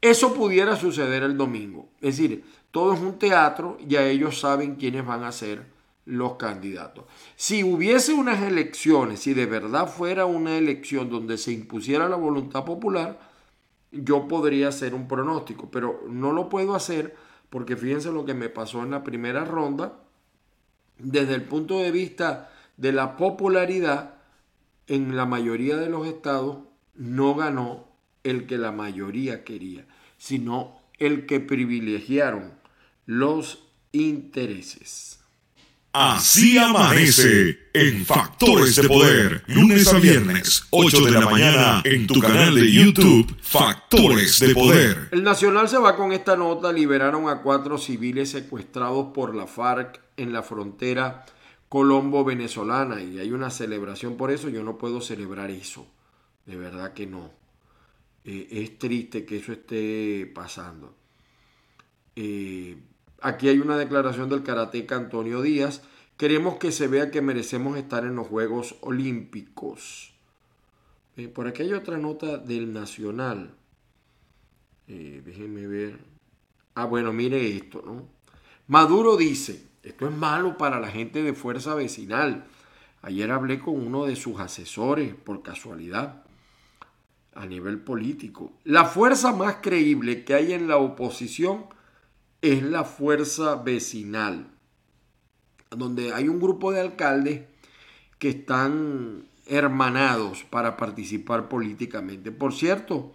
Eso 0.00 0.34
pudiera 0.34 0.76
suceder 0.76 1.22
el 1.22 1.36
domingo. 1.38 1.88
Es 2.02 2.18
decir, 2.18 2.44
todo 2.74 2.92
es 2.92 2.98
un 2.98 3.20
teatro, 3.20 3.78
y 3.88 3.94
a 3.94 4.04
ellos 4.04 4.40
saben 4.40 4.74
quiénes 4.74 5.06
van 5.06 5.22
a 5.22 5.30
ser 5.30 5.64
los 6.06 6.34
candidatos. 6.34 7.04
Si 7.36 7.62
hubiese 7.62 8.14
unas 8.14 8.42
elecciones, 8.42 9.20
si 9.20 9.32
de 9.32 9.46
verdad 9.46 9.86
fuera 9.86 10.26
una 10.26 10.58
elección 10.58 11.08
donde 11.08 11.38
se 11.38 11.52
impusiera 11.52 12.08
la 12.08 12.16
voluntad 12.16 12.64
popular, 12.64 13.20
yo 13.92 14.26
podría 14.26 14.70
hacer 14.70 14.92
un 14.92 15.06
pronóstico, 15.06 15.70
pero 15.70 16.02
no 16.08 16.32
lo 16.32 16.48
puedo 16.48 16.74
hacer 16.74 17.14
porque 17.48 17.76
fíjense 17.76 18.10
lo 18.10 18.24
que 18.24 18.34
me 18.34 18.48
pasó 18.48 18.82
en 18.82 18.90
la 18.90 19.04
primera 19.04 19.44
ronda. 19.44 19.92
Desde 20.98 21.36
el 21.36 21.44
punto 21.44 21.78
de 21.78 21.92
vista 21.92 22.50
de 22.76 22.90
la 22.90 23.16
popularidad, 23.16 24.16
en 24.88 25.16
la 25.16 25.26
mayoría 25.26 25.76
de 25.76 25.90
los 25.90 26.08
estados 26.08 26.58
no 26.96 27.36
ganó 27.36 27.86
el 28.24 28.48
que 28.48 28.58
la 28.58 28.72
mayoría 28.72 29.44
quería, 29.44 29.86
sino 30.18 30.76
el 30.98 31.26
que 31.26 31.38
privilegiaron 31.38 32.63
los 33.06 33.64
intereses. 33.92 35.20
Así 35.92 36.58
amanece 36.58 37.56
en 37.72 38.04
Factores 38.04 38.74
de 38.74 38.88
Poder, 38.88 39.44
lunes 39.46 39.86
a 39.92 40.00
viernes, 40.00 40.66
8 40.70 41.04
de 41.04 41.10
la 41.12 41.20
mañana, 41.20 41.82
en 41.84 42.08
tu 42.08 42.18
canal 42.18 42.56
de 42.56 42.72
YouTube, 42.72 43.32
Factores 43.40 44.40
de 44.40 44.52
Poder. 44.52 45.08
El 45.12 45.22
Nacional 45.22 45.68
se 45.68 45.78
va 45.78 45.94
con 45.94 46.12
esta 46.12 46.34
nota, 46.34 46.72
liberaron 46.72 47.28
a 47.28 47.42
cuatro 47.42 47.78
civiles 47.78 48.30
secuestrados 48.30 49.12
por 49.14 49.36
la 49.36 49.46
FARC 49.46 50.00
en 50.16 50.32
la 50.32 50.42
frontera 50.42 51.26
Colombo 51.68 52.24
venezolana 52.24 53.02
y 53.02 53.18
hay 53.18 53.32
una 53.32 53.50
celebración 53.50 54.16
por 54.16 54.30
eso, 54.32 54.48
yo 54.48 54.62
no 54.62 54.78
puedo 54.78 55.00
celebrar 55.00 55.50
eso, 55.50 55.86
de 56.46 56.56
verdad 56.56 56.92
que 56.92 57.06
no. 57.06 57.32
Eh, 58.24 58.48
es 58.50 58.78
triste 58.78 59.24
que 59.24 59.38
eso 59.38 59.52
esté 59.52 60.30
pasando. 60.34 60.96
Eh, 62.16 62.76
aquí 63.24 63.48
hay 63.48 63.58
una 63.58 63.76
declaración 63.76 64.28
del 64.28 64.42
karateca 64.42 64.96
Antonio 64.96 65.42
Díaz. 65.42 65.82
Queremos 66.16 66.58
que 66.58 66.70
se 66.70 66.86
vea 66.86 67.10
que 67.10 67.22
merecemos 67.22 67.76
estar 67.76 68.04
en 68.04 68.14
los 68.14 68.28
Juegos 68.28 68.76
Olímpicos. 68.82 70.12
Eh, 71.16 71.28
por 71.28 71.48
aquí 71.48 71.62
hay 71.62 71.72
otra 71.72 71.98
nota 71.98 72.38
del 72.38 72.72
Nacional. 72.72 73.54
déjenme 74.86 75.66
ver. 75.66 75.98
Ah, 76.74 76.84
bueno, 76.84 77.12
mire 77.12 77.56
esto, 77.56 77.82
¿no? 77.84 78.06
Maduro 78.66 79.16
dice, 79.16 79.66
esto 79.82 80.08
es 80.08 80.14
malo 80.14 80.58
para 80.58 80.78
la 80.78 80.88
gente 80.88 81.22
de 81.22 81.32
fuerza 81.32 81.74
vecinal. 81.74 82.44
Ayer 83.02 83.30
hablé 83.30 83.58
con 83.58 83.74
uno 83.74 84.06
de 84.06 84.16
sus 84.16 84.40
asesores, 84.40 85.14
por 85.14 85.42
casualidad, 85.42 86.24
a 87.34 87.46
nivel 87.46 87.78
político. 87.78 88.52
La 88.64 88.84
fuerza 88.84 89.32
más 89.32 89.56
creíble 89.56 90.24
que 90.24 90.34
hay 90.34 90.52
en 90.52 90.68
la 90.68 90.76
oposición 90.76 91.66
es 92.44 92.62
la 92.62 92.84
fuerza 92.84 93.56
vecinal, 93.56 94.48
donde 95.70 96.12
hay 96.12 96.28
un 96.28 96.38
grupo 96.38 96.72
de 96.72 96.80
alcaldes 96.80 97.40
que 98.18 98.28
están 98.28 99.24
hermanados 99.46 100.44
para 100.50 100.76
participar 100.76 101.48
políticamente. 101.48 102.32
Por 102.32 102.52
cierto, 102.52 103.12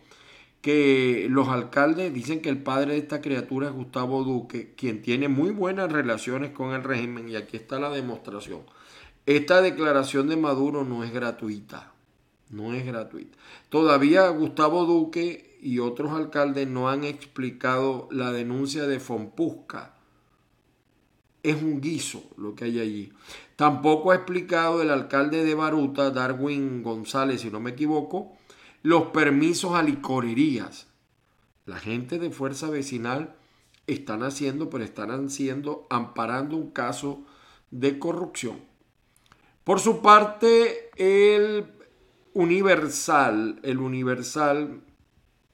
que 0.62 1.27
los 1.29 1.48
alcaldes 1.48 2.12
dicen 2.12 2.41
que 2.41 2.50
el 2.50 2.63
padre 2.63 2.93
de 2.93 2.98
esta 2.98 3.21
criatura 3.21 3.67
es 3.67 3.74
Gustavo 3.74 4.24
Duque, 4.24 4.74
quien 4.75 5.03
tiene 5.03 5.27
muy 5.27 5.51
buenas 5.51 5.91
relaciones 5.91 6.50
con 6.50 6.74
el 6.74 6.83
régimen 6.83 7.29
y 7.29 7.36
aquí 7.36 7.55
está 7.55 7.79
la 7.79 7.91
demostración. 7.91 8.62
Esta 9.27 9.62
declaración 9.62 10.27
de 10.27 10.38
Maduro 10.38 10.83
no 10.83 11.03
es 11.03 11.13
gratuita, 11.13 11.93
no 12.50 12.74
es 12.74 12.83
gratuita. 12.83 13.38
Todavía 13.69 14.27
Gustavo 14.29 14.86
Duque 14.86 15.49
y 15.61 15.79
otros 15.79 16.11
alcaldes 16.13 16.67
no 16.67 16.89
han 16.89 17.03
explicado 17.03 18.07
la 18.11 18.31
denuncia 18.31 18.87
de 18.87 18.99
Fompusca. 18.99 19.95
Es 21.43 21.61
un 21.61 21.81
guiso 21.81 22.23
lo 22.37 22.55
que 22.55 22.65
hay 22.65 22.79
allí. 22.79 23.13
Tampoco 23.55 24.11
ha 24.11 24.15
explicado 24.15 24.81
el 24.81 24.89
alcalde 24.89 25.43
de 25.43 25.55
Baruta, 25.55 26.11
Darwin 26.11 26.83
González, 26.83 27.41
si 27.41 27.49
no 27.49 27.59
me 27.59 27.71
equivoco, 27.71 28.37
los 28.83 29.07
permisos 29.07 29.75
a 29.75 29.83
licorerías. 29.83 30.87
La 31.65 31.77
gente 31.77 32.19
de 32.19 32.31
Fuerza 32.31 32.69
Vecinal 32.69 33.35
están 33.87 34.23
haciendo, 34.23 34.69
pero 34.69 34.83
están 34.83 35.11
haciendo, 35.11 35.87
amparando 35.89 36.55
un 36.55 36.71
caso 36.71 37.23
de 37.71 37.99
corrupción. 37.99 38.61
Por 39.63 39.79
su 39.79 40.01
parte, 40.01 40.89
el 40.95 41.65
Universal, 42.33 43.59
el 43.63 43.79
Universal, 43.79 44.81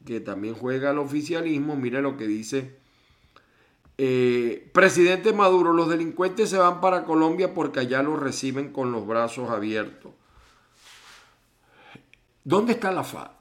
que 0.06 0.20
también 0.20 0.54
juega 0.54 0.92
al 0.92 1.00
oficialismo, 1.00 1.76
mire 1.76 2.02
lo 2.02 2.16
que 2.18 2.28
dice. 2.28 2.78
Eh, 3.98 4.70
presidente 4.74 5.34
Maduro, 5.34 5.74
los 5.74 5.90
delincuentes 5.90 6.50
se 6.50 6.58
van 6.58 6.82
para 6.82 7.06
Colombia 7.06 7.54
porque 7.54 7.80
allá 7.80 8.04
los 8.04 8.20
reciben 8.20 8.72
con 8.72 8.92
los 8.92 9.08
brazos 9.08 9.50
abiertos. 9.50 10.12
¿Dónde 12.44 12.74
está 12.74 12.92
la 12.92 13.04
FARC? 13.04 13.32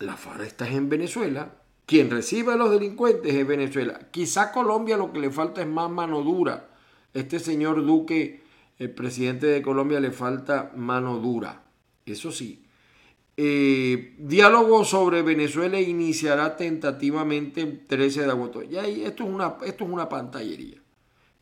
La 0.00 0.16
FARC 0.16 0.42
está 0.42 0.68
en 0.68 0.88
Venezuela. 0.88 1.54
Quien 1.86 2.10
recibe 2.10 2.52
a 2.52 2.56
los 2.56 2.70
delincuentes 2.70 3.34
es 3.34 3.46
Venezuela. 3.46 4.10
Quizá 4.10 4.52
Colombia 4.52 4.98
lo 4.98 5.12
que 5.12 5.20
le 5.20 5.30
falta 5.30 5.62
es 5.62 5.66
más 5.66 5.90
mano 5.90 6.20
dura. 6.22 6.68
Este 7.14 7.38
señor 7.38 7.86
Duque, 7.86 8.42
el 8.78 8.90
presidente 8.90 9.46
de 9.46 9.62
Colombia, 9.62 9.98
le 9.98 10.10
falta 10.10 10.70
mano 10.76 11.16
dura. 11.18 11.62
Eso 12.04 12.30
sí. 12.30 12.67
Eh, 13.40 14.16
diálogo 14.18 14.84
sobre 14.84 15.22
Venezuela 15.22 15.80
iniciará 15.80 16.56
tentativamente 16.56 17.60
el 17.60 17.86
13 17.86 18.22
de 18.22 18.30
agosto. 18.32 18.64
Ya 18.64 18.84
esto, 18.84 19.22
es 19.22 19.30
una, 19.30 19.54
esto 19.64 19.84
es 19.84 19.90
una 19.90 20.08
pantallería. 20.08 20.82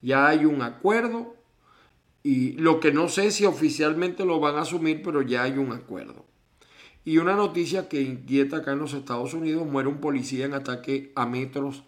Ya 0.02 0.26
hay 0.28 0.44
un 0.44 0.60
acuerdo 0.60 1.36
y 2.22 2.52
lo 2.52 2.80
que 2.80 2.92
no 2.92 3.08
sé 3.08 3.30
si 3.30 3.46
oficialmente 3.46 4.26
lo 4.26 4.40
van 4.40 4.56
a 4.56 4.60
asumir, 4.60 5.00
pero 5.02 5.22
ya 5.22 5.44
hay 5.44 5.56
un 5.56 5.72
acuerdo. 5.72 6.26
Y 7.02 7.16
una 7.16 7.34
noticia 7.34 7.88
que 7.88 8.02
inquieta 8.02 8.58
acá 8.58 8.72
en 8.72 8.80
los 8.80 8.92
Estados 8.92 9.32
Unidos, 9.32 9.66
muere 9.66 9.88
un 9.88 10.02
policía 10.02 10.44
en 10.44 10.52
ataque 10.52 11.12
a 11.16 11.24
metros 11.24 11.84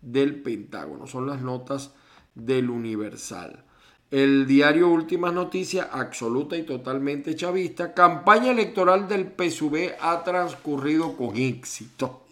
del 0.00 0.42
Pentágono. 0.42 1.06
Son 1.06 1.24
las 1.24 1.40
notas 1.40 1.94
del 2.34 2.68
Universal. 2.68 3.65
El 4.10 4.46
diario 4.46 4.88
Últimas 4.88 5.34
Noticias, 5.34 5.88
absoluta 5.90 6.56
y 6.56 6.62
totalmente 6.62 7.34
chavista. 7.34 7.92
Campaña 7.92 8.52
electoral 8.52 9.08
del 9.08 9.32
PSUV 9.36 9.96
ha 10.00 10.22
transcurrido 10.22 11.16
con 11.16 11.36
éxito. 11.36 12.24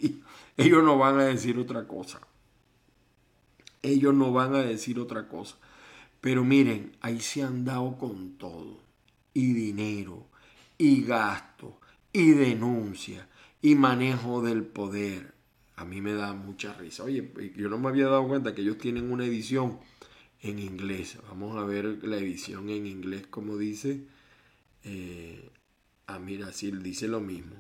Ellos 0.56 0.84
no 0.84 0.96
van 0.98 1.18
a 1.18 1.24
decir 1.24 1.58
otra 1.58 1.88
cosa. 1.88 2.20
Ellos 3.82 4.14
no 4.14 4.32
van 4.32 4.54
a 4.54 4.62
decir 4.62 5.00
otra 5.00 5.26
cosa. 5.26 5.56
Pero 6.20 6.44
miren, 6.44 6.92
ahí 7.00 7.18
se 7.18 7.42
han 7.42 7.64
dado 7.64 7.98
con 7.98 8.38
todo. 8.38 8.78
Y 9.34 9.52
dinero, 9.52 10.28
y 10.78 11.02
gasto, 11.02 11.80
y 12.12 12.30
denuncia, 12.30 13.26
y 13.60 13.74
manejo 13.74 14.42
del 14.42 14.62
poder. 14.62 15.34
A 15.74 15.84
mí 15.84 16.00
me 16.00 16.14
da 16.14 16.34
mucha 16.34 16.72
risa. 16.74 17.02
Oye, 17.02 17.32
yo 17.56 17.68
no 17.68 17.78
me 17.78 17.88
había 17.88 18.06
dado 18.06 18.28
cuenta 18.28 18.54
que 18.54 18.62
ellos 18.62 18.78
tienen 18.78 19.10
una 19.10 19.24
edición 19.24 19.80
en 20.44 20.58
inglés. 20.58 21.18
Vamos 21.28 21.56
a 21.56 21.64
ver 21.64 22.04
la 22.04 22.18
edición 22.18 22.68
en 22.68 22.86
inglés, 22.86 23.26
como 23.28 23.56
dice. 23.56 24.02
Eh, 24.84 25.50
ah, 26.06 26.18
mira, 26.18 26.52
sí, 26.52 26.70
dice 26.70 27.08
lo 27.08 27.20
mismo. 27.20 27.56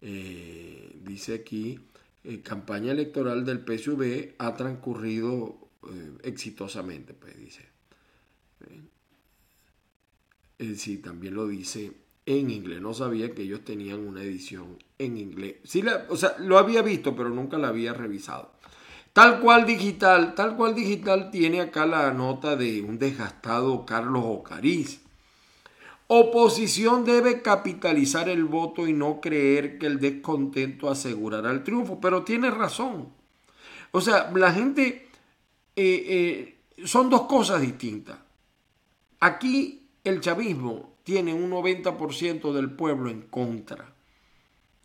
Eh, 0.00 0.96
dice 1.04 1.34
aquí, 1.34 1.78
eh, 2.24 2.40
campaña 2.40 2.92
electoral 2.92 3.44
del 3.44 3.58
PSV 3.58 4.34
ha 4.38 4.56
transcurrido 4.56 5.68
eh, 5.88 6.12
exitosamente, 6.22 7.12
pues 7.12 7.38
dice. 7.38 7.68
Eh, 10.58 10.74
sí, 10.76 10.96
también 10.96 11.34
lo 11.34 11.46
dice 11.46 11.92
en 12.24 12.50
inglés. 12.50 12.80
No 12.80 12.94
sabía 12.94 13.34
que 13.34 13.42
ellos 13.42 13.64
tenían 13.66 14.00
una 14.00 14.22
edición 14.22 14.78
en 14.98 15.18
inglés. 15.18 15.56
Sí, 15.64 15.82
la, 15.82 16.06
o 16.08 16.16
sea, 16.16 16.36
lo 16.38 16.56
había 16.56 16.80
visto, 16.80 17.14
pero 17.14 17.28
nunca 17.28 17.58
la 17.58 17.68
había 17.68 17.92
revisado. 17.92 18.50
Tal 19.12 19.40
cual 19.40 19.66
digital, 19.66 20.34
tal 20.34 20.56
cual 20.56 20.74
digital 20.74 21.30
tiene 21.30 21.60
acá 21.60 21.84
la 21.84 22.12
nota 22.12 22.56
de 22.56 22.80
un 22.80 22.98
desgastado 22.98 23.84
Carlos 23.84 24.24
Ocariz. 24.24 25.02
Oposición 26.06 27.04
debe 27.04 27.42
capitalizar 27.42 28.30
el 28.30 28.44
voto 28.44 28.88
y 28.88 28.94
no 28.94 29.20
creer 29.20 29.78
que 29.78 29.86
el 29.86 30.00
descontento 30.00 30.90
asegurará 30.90 31.50
el 31.50 31.62
triunfo, 31.62 32.00
pero 32.00 32.22
tiene 32.22 32.50
razón. 32.50 33.08
O 33.90 34.00
sea, 34.00 34.30
la 34.34 34.50
gente 34.50 35.08
eh, 35.76 36.56
eh, 36.76 36.86
son 36.86 37.10
dos 37.10 37.22
cosas 37.22 37.60
distintas. 37.60 38.18
Aquí 39.20 39.88
el 40.04 40.22
chavismo 40.22 40.94
tiene 41.04 41.34
un 41.34 41.50
90% 41.50 42.52
del 42.52 42.70
pueblo 42.70 43.10
en 43.10 43.22
contra, 43.22 43.94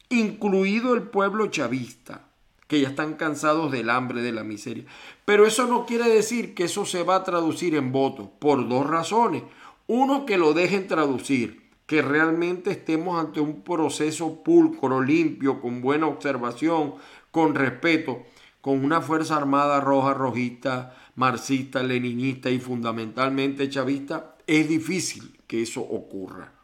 incluido 0.10 0.94
el 0.96 1.04
pueblo 1.04 1.48
chavista, 1.48 2.27
que 2.68 2.82
ya 2.82 2.90
están 2.90 3.16
cansados 3.16 3.72
del 3.72 3.90
hambre, 3.90 4.22
de 4.22 4.32
la 4.32 4.44
miseria. 4.44 4.86
Pero 5.26 5.46
eso 5.46 5.68
no 5.68 5.86
quiere 5.86 6.10
decir 6.10 6.54
que 6.54 6.66
eso 6.66 6.86
se 6.86 7.04
va 7.04 7.16
a 7.16 7.24
traducir 7.24 7.76
en 7.76 7.92
votos, 7.92 8.30
por 8.40 8.68
dos 8.68 8.86
razones. 8.88 9.44
Uno, 9.88 10.26
que 10.26 10.38
lo 10.38 10.54
dejen 10.54 10.88
traducir, 10.88 11.70
que 11.86 12.02
realmente 12.02 12.72
estemos 12.72 13.20
ante 13.20 13.40
un 13.40 13.62
proceso 13.62 14.44
pulcro, 14.44 15.02
limpio, 15.02 15.62
con 15.62 15.82
buena 15.82 16.08
observación, 16.08 16.96
con 17.32 17.56
respeto 17.56 18.24
con 18.68 18.84
una 18.84 19.00
Fuerza 19.00 19.38
Armada 19.38 19.80
roja, 19.80 20.14
rojista, 20.14 20.94
marxista, 21.16 21.82
leninista 21.84 22.50
y 22.50 22.60
fundamentalmente 22.60 23.70
chavista, 23.70 24.36
es 24.46 24.68
difícil 24.68 25.40
que 25.48 25.62
eso 25.62 25.80
ocurra. 25.80 26.57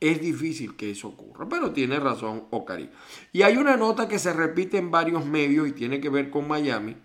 Es 0.00 0.20
difícil 0.20 0.76
que 0.76 0.92
eso 0.92 1.08
ocurra, 1.08 1.48
pero 1.48 1.72
tiene 1.72 1.98
razón 1.98 2.44
Ocari. 2.50 2.88
Y 3.32 3.42
hay 3.42 3.56
una 3.56 3.76
nota 3.76 4.08
que 4.08 4.18
se 4.18 4.32
repite 4.32 4.78
en 4.78 4.90
varios 4.90 5.26
medios 5.26 5.68
y 5.68 5.72
tiene 5.72 6.00
que 6.00 6.08
ver 6.08 6.30
con 6.30 6.46
Miami. 6.46 6.96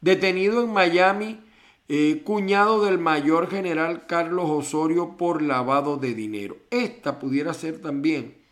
Detenido 0.00 0.64
en 0.64 0.72
Miami, 0.72 1.40
eh, 1.88 2.22
cuñado 2.24 2.84
del 2.84 2.98
mayor 2.98 3.50
general 3.50 4.06
Carlos 4.06 4.46
Osorio 4.48 5.16
por 5.16 5.42
lavado 5.42 5.98
de 5.98 6.14
dinero. 6.14 6.56
Esta 6.70 7.18
pudiera 7.18 7.52
ser 7.52 7.80
también 7.80 8.42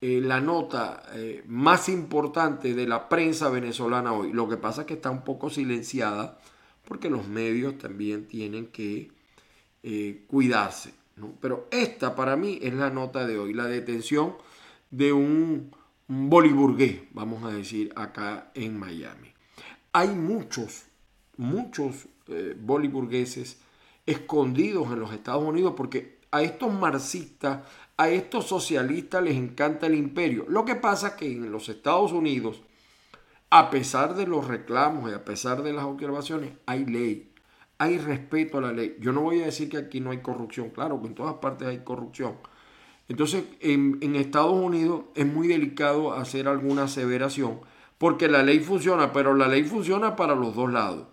eh, 0.00 0.20
la 0.20 0.40
nota 0.40 1.02
eh, 1.14 1.44
más 1.46 1.88
importante 1.88 2.74
de 2.74 2.88
la 2.88 3.08
prensa 3.08 3.50
venezolana 3.50 4.12
hoy. 4.12 4.32
Lo 4.32 4.48
que 4.48 4.56
pasa 4.56 4.80
es 4.80 4.86
que 4.88 4.94
está 4.94 5.10
un 5.10 5.22
poco 5.22 5.48
silenciada 5.48 6.40
porque 6.88 7.08
los 7.08 7.28
medios 7.28 7.78
también 7.78 8.26
tienen 8.26 8.66
que 8.66 9.12
eh, 9.84 10.24
Pero 11.40 11.68
esta 11.70 12.14
para 12.14 12.36
mí 12.36 12.58
es 12.62 12.74
la 12.74 12.90
nota 12.90 13.26
de 13.26 13.38
hoy, 13.38 13.52
la 13.52 13.66
detención 13.66 14.34
de 14.90 15.12
un, 15.12 15.70
boliburgués, 16.08 17.02
vamos 17.12 17.44
a 17.44 17.50
decir, 17.50 17.92
acá 17.96 18.50
en 18.54 18.78
Miami. 18.78 19.32
Hay 19.92 20.08
muchos, 20.08 20.84
muchos 21.36 22.06
boliburgueses 22.60 23.58
escondidos 24.06 24.90
en 24.90 25.00
los 25.00 25.12
Estados 25.12 25.44
Unidos 25.44 25.74
porque 25.76 26.18
a 26.30 26.42
estos 26.42 26.72
marxistas 26.72 27.60
a 27.96 28.08
estos 28.08 28.46
socialistas 28.46 29.22
les 29.22 29.36
encanta 29.36 29.86
el 29.86 29.94
imperio. 29.94 30.44
Lo 30.48 30.64
que 30.64 30.74
pasa 30.74 31.08
es 31.08 31.14
que 31.14 31.30
en 31.30 31.52
los 31.52 31.68
Estados 31.68 32.12
Unidos, 32.12 32.62
a 33.50 33.70
pesar 33.70 34.14
de 34.14 34.26
los 34.26 34.48
reclamos 34.48 35.10
y 35.10 35.14
a 35.14 35.24
pesar 35.24 35.62
de 35.62 35.72
las 35.72 35.84
observaciones, 35.84 36.52
hay 36.66 36.84
ley, 36.84 37.31
hay 37.82 37.98
respeto 37.98 38.58
a 38.58 38.60
la 38.60 38.72
ley. 38.72 38.96
Yo 39.00 39.12
no 39.12 39.22
voy 39.22 39.42
a 39.42 39.46
decir 39.46 39.68
que 39.68 39.76
aquí 39.76 39.98
no 39.98 40.12
hay 40.12 40.18
corrupción, 40.18 40.70
claro 40.70 41.00
que 41.00 41.08
en 41.08 41.16
todas 41.16 41.34
partes 41.34 41.66
hay 41.66 41.78
corrupción. 41.78 42.36
Entonces, 43.08 43.44
en, 43.58 44.14
Estados 44.14 44.52
Unidos 44.52 45.06
es 45.16 45.26
muy 45.26 45.48
delicado 45.48 46.12
hacer 46.12 46.46
alguna 46.46 46.84
aseveración 46.84 47.60
porque 47.98 48.28
la 48.28 48.44
ley 48.44 48.60
funciona, 48.60 49.12
pero 49.12 49.34
la 49.34 49.48
ley 49.48 49.64
funciona 49.64 50.14
para 50.14 50.36
los 50.36 50.54
dos 50.54 50.72
lados, 50.72 51.08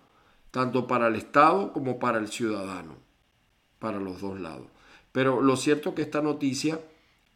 tanto 0.52 0.86
para 0.86 1.08
el 1.08 1.16
Estado 1.16 1.72
como 1.72 1.98
para 1.98 2.18
el 2.18 2.28
ciudadano, 2.28 2.94
para 3.80 3.98
los 3.98 4.20
dos 4.20 4.38
lados. 4.38 4.68
Pero 5.10 5.42
lo 5.42 5.56
cierto 5.56 5.88
es 5.88 5.94
que 5.96 6.02
esta 6.02 6.22
noticia 6.22 6.80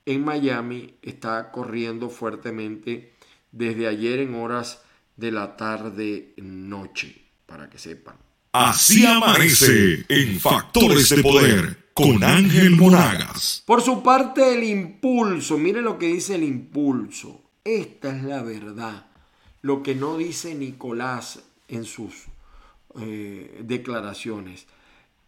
en 0.06 0.24
Miami 0.24 0.94
está 1.02 1.50
corriendo 1.50 2.08
fuertemente 2.08 3.12
desde 3.50 3.88
ayer 3.88 4.20
en 4.20 4.36
horas 4.36 4.84
de 5.16 5.32
la 5.32 5.56
tarde 5.56 6.34
noche, 6.36 7.20
para 7.46 7.68
que 7.68 7.78
sepan. 7.78 8.16
Así 8.54 9.04
amanece 9.04 10.06
en 10.08 10.40
Factores 10.40 11.08
de 11.08 11.22
Poder 11.22 11.90
con 11.92 12.22
Ángel 12.24 12.76
Monagas. 12.76 13.62
Por 13.66 13.82
su 13.82 14.02
parte, 14.02 14.54
el 14.54 14.64
impulso, 14.64 15.58
mire 15.58 15.82
lo 15.82 15.98
que 15.98 16.06
dice 16.06 16.36
el 16.36 16.44
impulso. 16.44 17.42
Esta 17.64 18.16
es 18.16 18.22
la 18.22 18.42
verdad. 18.42 19.06
Lo 19.60 19.82
que 19.82 19.94
no 19.94 20.16
dice 20.16 20.54
Nicolás 20.54 21.40
en 21.68 21.84
sus 21.84 22.14
eh, 23.00 23.60
declaraciones 23.64 24.66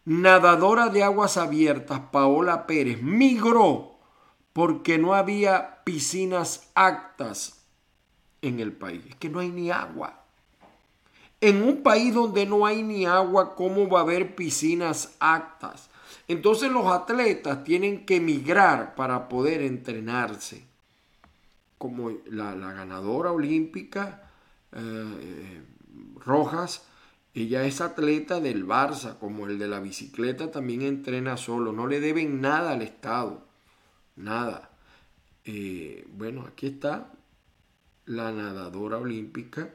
nadadora 0.07 0.89
de 0.89 1.03
aguas 1.03 1.37
abiertas 1.37 2.01
Paola 2.13 2.67
Pérez 2.67 3.03
migró 3.03 3.99
porque 4.53 4.97
no 4.97 5.15
había 5.15 5.83
piscinas 5.85 6.71
actas 6.75 7.67
en 8.41 8.61
el 8.61 8.73
país. 8.73 9.03
Es 9.07 9.17
que 9.17 9.29
no 9.29 9.41
hay 9.41 9.51
ni 9.51 9.71
agua. 9.71 10.26
En 11.41 11.63
un 11.63 11.83
país 11.83 12.15
donde 12.15 12.47
no 12.47 12.65
hay 12.65 12.83
ni 12.83 13.05
agua, 13.05 13.55
¿cómo 13.55 13.89
va 13.89 14.01
a 14.01 14.03
haber 14.03 14.35
piscinas 14.35 15.17
actas? 15.21 15.91
Entonces 16.29 16.73
los 16.73 16.87
atletas 16.87 17.63
tienen 17.63 18.07
que 18.07 18.17
emigrar 18.17 18.95
para 18.95 19.29
poder 19.29 19.63
entrenarse. 19.63 20.65
Como 21.79 22.11
la, 22.27 22.55
ganadora 22.55 23.33
olímpica 23.33 24.31
eh, 24.73 25.63
Rojas, 26.25 26.87
ella 27.35 27.65
es 27.65 27.83
atleta 27.83 28.41
del 28.41 28.67
Barça, 28.67 29.19
como 29.19 29.47
el 29.47 29.59
de 29.59 29.69
la 29.69 29.79
bicicleta 29.79 30.51
también 30.51 30.81
entrena 30.81 31.37
solo. 31.37 31.71
No 31.71 31.87
le 31.87 32.01
deben 32.01 32.41
nada 32.41 32.73
al 32.73 32.81
Estado. 32.81 33.47
Nada. 34.17 34.71
Eh, 35.45 36.07
bueno, 36.09 36.47
aquí 36.49 36.67
está 36.69 37.13
la 38.07 38.33
nadadora 38.33 38.97
olímpica 38.97 39.71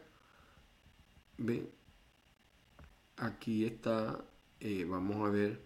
Ven, 1.43 1.67
aquí 3.17 3.65
está, 3.65 4.19
eh, 4.59 4.85
vamos 4.87 5.27
a 5.27 5.31
ver, 5.31 5.59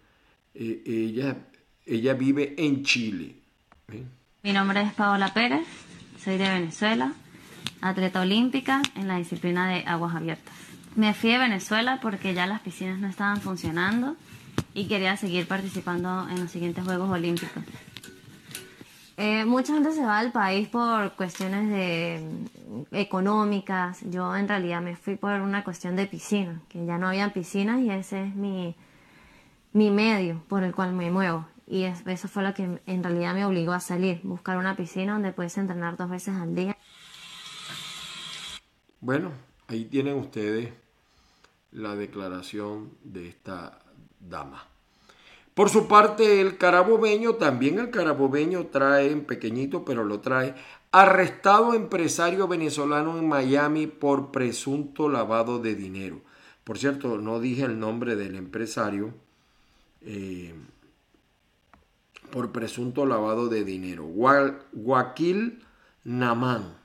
eh, 0.54 0.82
ella, 0.86 1.36
ella 1.84 2.14
vive 2.14 2.54
en 2.56 2.82
Chile. 2.82 3.34
Mi 4.42 4.52
nombre 4.52 4.80
es 4.80 4.92
Paola 4.94 5.34
Pérez, 5.34 5.66
soy 6.22 6.38
de 6.38 6.48
Venezuela, 6.48 7.12
atleta 7.82 8.22
olímpica 8.22 8.80
en 8.94 9.06
la 9.06 9.18
disciplina 9.18 9.68
de 9.68 9.84
aguas 9.86 10.14
abiertas. 10.14 10.54
Me 10.94 11.12
fui 11.12 11.30
de 11.30 11.38
Venezuela 11.38 12.00
porque 12.00 12.32
ya 12.32 12.46
las 12.46 12.62
piscinas 12.62 12.98
no 12.98 13.06
estaban 13.06 13.42
funcionando 13.42 14.16
y 14.72 14.88
quería 14.88 15.16
seguir 15.18 15.46
participando 15.46 16.26
en 16.30 16.40
los 16.40 16.50
siguientes 16.50 16.84
Juegos 16.84 17.10
Olímpicos. 17.10 17.62
Eh, 19.18 19.46
mucha 19.46 19.72
gente 19.72 19.92
se 19.92 20.04
va 20.04 20.22
del 20.22 20.30
país 20.30 20.68
por 20.68 21.12
cuestiones 21.12 21.70
de, 21.70 22.20
mm, 22.90 22.94
económicas. 22.94 24.00
Yo 24.10 24.36
en 24.36 24.46
realidad 24.46 24.82
me 24.82 24.94
fui 24.94 25.16
por 25.16 25.32
una 25.40 25.64
cuestión 25.64 25.96
de 25.96 26.06
piscina, 26.06 26.60
que 26.68 26.84
ya 26.84 26.98
no 26.98 27.08
había 27.08 27.32
piscinas 27.32 27.80
y 27.80 27.90
ese 27.90 28.24
es 28.24 28.34
mi, 28.34 28.74
mi 29.72 29.90
medio 29.90 30.42
por 30.48 30.64
el 30.64 30.74
cual 30.74 30.92
me 30.92 31.10
muevo. 31.10 31.46
Y 31.66 31.84
eso 31.84 32.28
fue 32.28 32.42
lo 32.42 32.54
que 32.54 32.80
en 32.86 33.02
realidad 33.02 33.34
me 33.34 33.44
obligó 33.44 33.72
a 33.72 33.80
salir, 33.80 34.20
buscar 34.22 34.58
una 34.58 34.76
piscina 34.76 35.14
donde 35.14 35.32
puedes 35.32 35.56
entrenar 35.58 35.96
dos 35.96 36.10
veces 36.10 36.34
al 36.36 36.54
día. 36.54 36.76
Bueno, 39.00 39.32
ahí 39.66 39.84
tienen 39.86 40.16
ustedes 40.16 40.72
la 41.72 41.96
declaración 41.96 42.92
de 43.02 43.28
esta 43.28 43.80
dama. 44.20 44.75
Por 45.56 45.70
su 45.70 45.88
parte, 45.88 46.42
el 46.42 46.58
carabobeño, 46.58 47.36
también 47.36 47.78
el 47.78 47.88
carabobeño 47.88 48.66
trae, 48.66 49.10
en 49.10 49.24
pequeñito, 49.24 49.86
pero 49.86 50.04
lo 50.04 50.20
trae, 50.20 50.54
arrestado 50.92 51.72
empresario 51.72 52.46
venezolano 52.46 53.18
en 53.18 53.26
Miami 53.26 53.86
por 53.86 54.32
presunto 54.32 55.08
lavado 55.08 55.58
de 55.58 55.74
dinero. 55.74 56.20
Por 56.62 56.76
cierto, 56.76 57.16
no 57.16 57.40
dije 57.40 57.64
el 57.64 57.78
nombre 57.78 58.16
del 58.16 58.36
empresario 58.36 59.14
eh, 60.02 60.52
por 62.30 62.52
presunto 62.52 63.06
lavado 63.06 63.48
de 63.48 63.64
dinero. 63.64 64.04
Guaquil 64.04 65.64
Naman. 66.04 66.76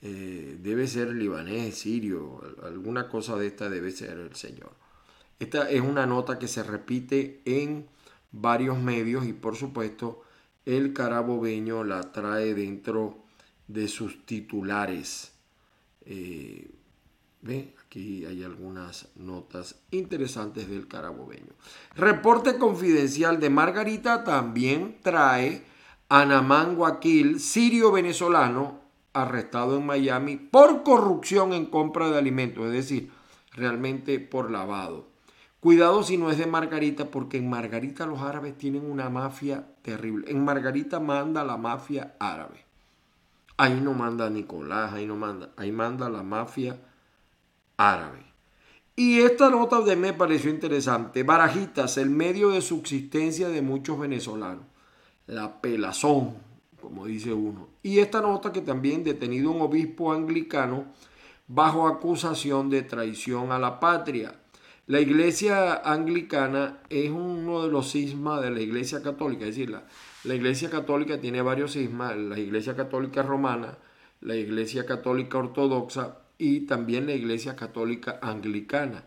Eh, 0.00 0.56
debe 0.58 0.86
ser 0.86 1.08
libanés, 1.08 1.80
sirio, 1.80 2.40
alguna 2.62 3.10
cosa 3.10 3.36
de 3.36 3.48
esta 3.48 3.68
debe 3.68 3.90
ser 3.90 4.16
el 4.16 4.34
señor. 4.36 4.81
Esta 5.42 5.68
es 5.68 5.80
una 5.80 6.06
nota 6.06 6.38
que 6.38 6.46
se 6.46 6.62
repite 6.62 7.42
en 7.44 7.88
varios 8.30 8.78
medios 8.78 9.26
y 9.26 9.32
por 9.32 9.56
supuesto 9.56 10.22
el 10.64 10.92
carabobeño 10.92 11.82
la 11.82 12.12
trae 12.12 12.54
dentro 12.54 13.24
de 13.66 13.88
sus 13.88 14.24
titulares. 14.24 15.32
Eh. 16.06 16.70
Aquí 17.84 18.24
hay 18.24 18.44
algunas 18.44 19.08
notas 19.16 19.80
interesantes 19.90 20.68
del 20.68 20.86
carabobeño. 20.86 21.52
Reporte 21.96 22.56
confidencial 22.56 23.40
de 23.40 23.50
Margarita 23.50 24.22
también 24.22 24.98
trae 25.02 25.64
a 26.08 26.24
Namán 26.24 26.76
Guaquil, 26.76 27.40
sirio-venezolano, 27.40 28.78
arrestado 29.12 29.76
en 29.76 29.86
Miami 29.86 30.36
por 30.36 30.84
corrupción 30.84 31.52
en 31.52 31.66
compra 31.66 32.10
de 32.10 32.18
alimentos, 32.18 32.66
es 32.66 32.72
decir, 32.72 33.10
realmente 33.50 34.20
por 34.20 34.48
lavado. 34.48 35.10
Cuidado 35.62 36.02
si 36.02 36.16
no 36.16 36.28
es 36.28 36.38
de 36.38 36.46
Margarita, 36.48 37.12
porque 37.12 37.36
en 37.36 37.48
Margarita 37.48 38.04
los 38.04 38.20
árabes 38.20 38.58
tienen 38.58 38.84
una 38.84 39.08
mafia 39.08 39.64
terrible. 39.82 40.28
En 40.28 40.44
Margarita 40.44 40.98
manda 40.98 41.44
la 41.44 41.56
mafia 41.56 42.16
árabe. 42.18 42.66
Ahí 43.56 43.80
no 43.80 43.92
manda 43.92 44.28
Nicolás, 44.28 44.92
ahí 44.92 45.06
no 45.06 45.14
manda, 45.14 45.50
ahí 45.56 45.70
manda 45.70 46.10
la 46.10 46.24
mafia 46.24 46.80
árabe. 47.76 48.24
Y 48.96 49.20
esta 49.20 49.50
nota 49.50 49.80
de 49.82 49.94
me 49.94 50.12
pareció 50.12 50.50
interesante. 50.50 51.22
Barajitas, 51.22 51.96
el 51.96 52.10
medio 52.10 52.50
de 52.50 52.60
subsistencia 52.60 53.48
de 53.48 53.62
muchos 53.62 54.00
venezolanos. 54.00 54.64
La 55.28 55.60
pelazón, 55.60 56.38
como 56.80 57.06
dice 57.06 57.32
uno. 57.32 57.68
Y 57.84 58.00
esta 58.00 58.20
nota 58.20 58.52
que 58.52 58.62
también 58.62 59.04
detenido 59.04 59.52
un 59.52 59.62
obispo 59.62 60.12
anglicano 60.12 60.86
bajo 61.46 61.86
acusación 61.86 62.68
de 62.68 62.82
traición 62.82 63.52
a 63.52 63.60
la 63.60 63.78
patria. 63.78 64.41
La 64.92 65.00
iglesia 65.00 65.76
anglicana 65.90 66.80
es 66.90 67.08
uno 67.08 67.62
de 67.62 67.72
los 67.72 67.88
sismas 67.88 68.42
de 68.42 68.50
la 68.50 68.60
iglesia 68.60 69.02
católica, 69.02 69.46
es 69.46 69.56
decir, 69.56 69.70
la, 69.70 70.34
iglesia 70.34 70.68
católica 70.68 71.18
tiene 71.18 71.40
varios 71.40 71.72
sismas, 71.72 72.14
la 72.14 72.38
iglesia 72.38 72.76
católica 72.76 73.22
romana, 73.22 73.78
la 74.20 74.36
iglesia 74.36 74.84
católica 74.84 75.38
ortodoxa 75.38 76.18
y 76.36 76.66
también 76.66 77.06
la 77.06 77.14
iglesia 77.14 77.56
católica 77.56 78.18
anglicana. 78.20 79.04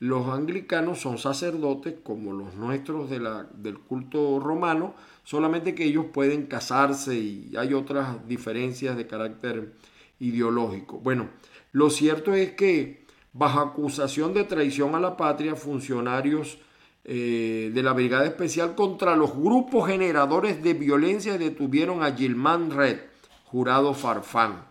Los 0.00 0.26
anglicanos 0.26 0.98
son 0.98 1.18
sacerdotes 1.18 1.94
como 2.02 2.32
los 2.32 2.56
nuestros 2.56 3.08
de 3.08 3.20
la, 3.20 3.46
del 3.54 3.78
culto 3.78 4.40
romano, 4.40 4.96
solamente 5.22 5.76
que 5.76 5.84
ellos 5.84 6.06
pueden 6.12 6.46
casarse 6.46 7.14
y 7.14 7.52
hay 7.56 7.74
otras 7.74 8.26
diferencias 8.26 8.96
de 8.96 9.06
carácter 9.06 9.72
ideológico. 10.18 10.98
Bueno, 10.98 11.28
lo 11.70 11.90
cierto 11.90 12.34
es 12.34 12.54
que 12.54 13.01
bajo 13.32 13.60
acusación 13.60 14.34
de 14.34 14.44
traición 14.44 14.94
a 14.94 15.00
la 15.00 15.16
patria, 15.16 15.56
funcionarios 15.56 16.58
eh, 17.04 17.70
de 17.74 17.82
la 17.82 17.92
Brigada 17.92 18.26
Especial 18.26 18.74
contra 18.74 19.16
los 19.16 19.34
grupos 19.34 19.88
generadores 19.88 20.62
de 20.62 20.74
violencia 20.74 21.38
detuvieron 21.38 22.02
a 22.02 22.14
Gilman 22.14 22.70
Red, 22.70 23.00
jurado 23.44 23.94
Farfán, 23.94 24.64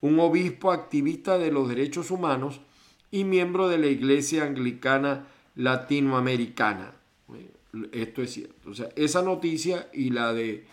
un 0.00 0.20
obispo 0.20 0.70
activista 0.70 1.38
de 1.38 1.50
los 1.50 1.68
derechos 1.68 2.10
humanos 2.10 2.60
y 3.10 3.24
miembro 3.24 3.68
de 3.68 3.78
la 3.78 3.86
Iglesia 3.86 4.44
Anglicana 4.44 5.26
Latinoamericana. 5.54 6.92
Esto 7.92 8.22
es 8.22 8.32
cierto. 8.32 8.70
O 8.70 8.74
sea, 8.74 8.88
esa 8.96 9.22
noticia 9.22 9.88
y 9.92 10.10
la 10.10 10.32
de 10.32 10.66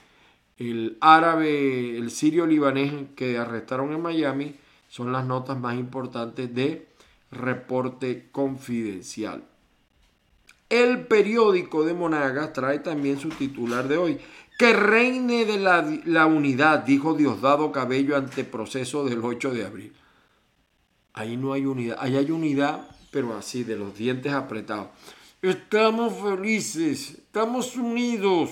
el 0.58 0.98
árabe, 1.02 1.98
el 1.98 2.12
sirio 2.12 2.46
libanés 2.46 2.94
que 3.16 3.38
arrestaron 3.38 3.92
en 3.92 4.02
Miami 4.02 4.56
son 4.88 5.12
las 5.12 5.26
notas 5.26 5.60
más 5.60 5.76
importantes 5.76 6.54
de 6.54 6.88
reporte 7.32 8.30
confidencial. 8.32 9.44
El 10.70 11.06
periódico 11.06 11.86
de 11.86 11.94
Monagas 11.94 12.54
trae 12.54 12.80
también 12.80 13.20
su 13.20 13.30
titular 13.30 13.88
de 13.88 13.98
hoy. 13.98 14.20
Que 14.58 14.74
reine 14.74 15.46
de 15.46 15.58
la, 15.58 16.26
unidad, 16.26 16.80
dijo 16.80 17.14
Diosdado 17.14 17.72
Cabello 17.72 18.16
ante 18.16 18.44
proceso 18.44 19.04
del 19.04 19.24
8 19.24 19.54
de 19.54 19.66
abril. 19.66 19.94
Ahí 21.14 21.38
no 21.38 21.54
hay 21.54 21.66
unidad. 21.66 21.98
Ahí 22.00 22.16
hay 22.16 22.32
unidad, 22.32 22.88
pero 23.12 23.36
así, 23.38 23.64
de 23.64 23.76
los 23.76 23.98
dientes 23.98 24.32
apretados. 24.32 24.88
Estamos 25.42 26.14
felices, 26.14 27.12
estamos 27.12 27.76
unidos. 27.76 28.52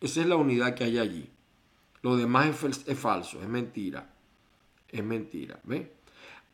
Esa 0.00 0.22
es 0.22 0.26
la 0.26 0.36
unidad 0.36 0.74
que 0.74 0.84
hay 0.84 0.98
allí. 0.98 1.28
Lo 2.00 2.16
demás 2.16 2.64
es, 2.64 2.84
es 2.86 2.98
falso, 2.98 3.40
es 3.40 3.48
mentira. 3.48 4.10
Es 4.88 5.04
mentira. 5.04 5.60
¿Ve? 5.64 5.92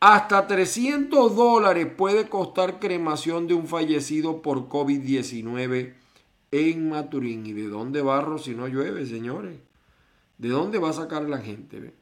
Hasta 0.01 0.47
300 0.47 1.35
dólares 1.35 1.89
puede 1.97 2.29
costar 2.29 2.79
cremación 2.79 3.49
de 3.49 3.55
un 3.55 3.67
fallecido 3.67 4.43
por 4.43 4.69
COVID-19 4.69 5.95
en 6.53 6.89
Maturín. 6.89 7.47
¿Y 7.47 7.53
de 7.53 7.67
dónde 7.69 8.01
barro 8.01 8.39
si 8.39 8.55
no 8.55 8.69
llueve, 8.69 9.07
señores? 9.07 9.59
¿De 10.39 10.49
dónde 10.51 10.79
va 10.79 10.91
a 10.91 10.93
sacar 10.93 11.23
la 11.23 11.39
gente? 11.39 11.95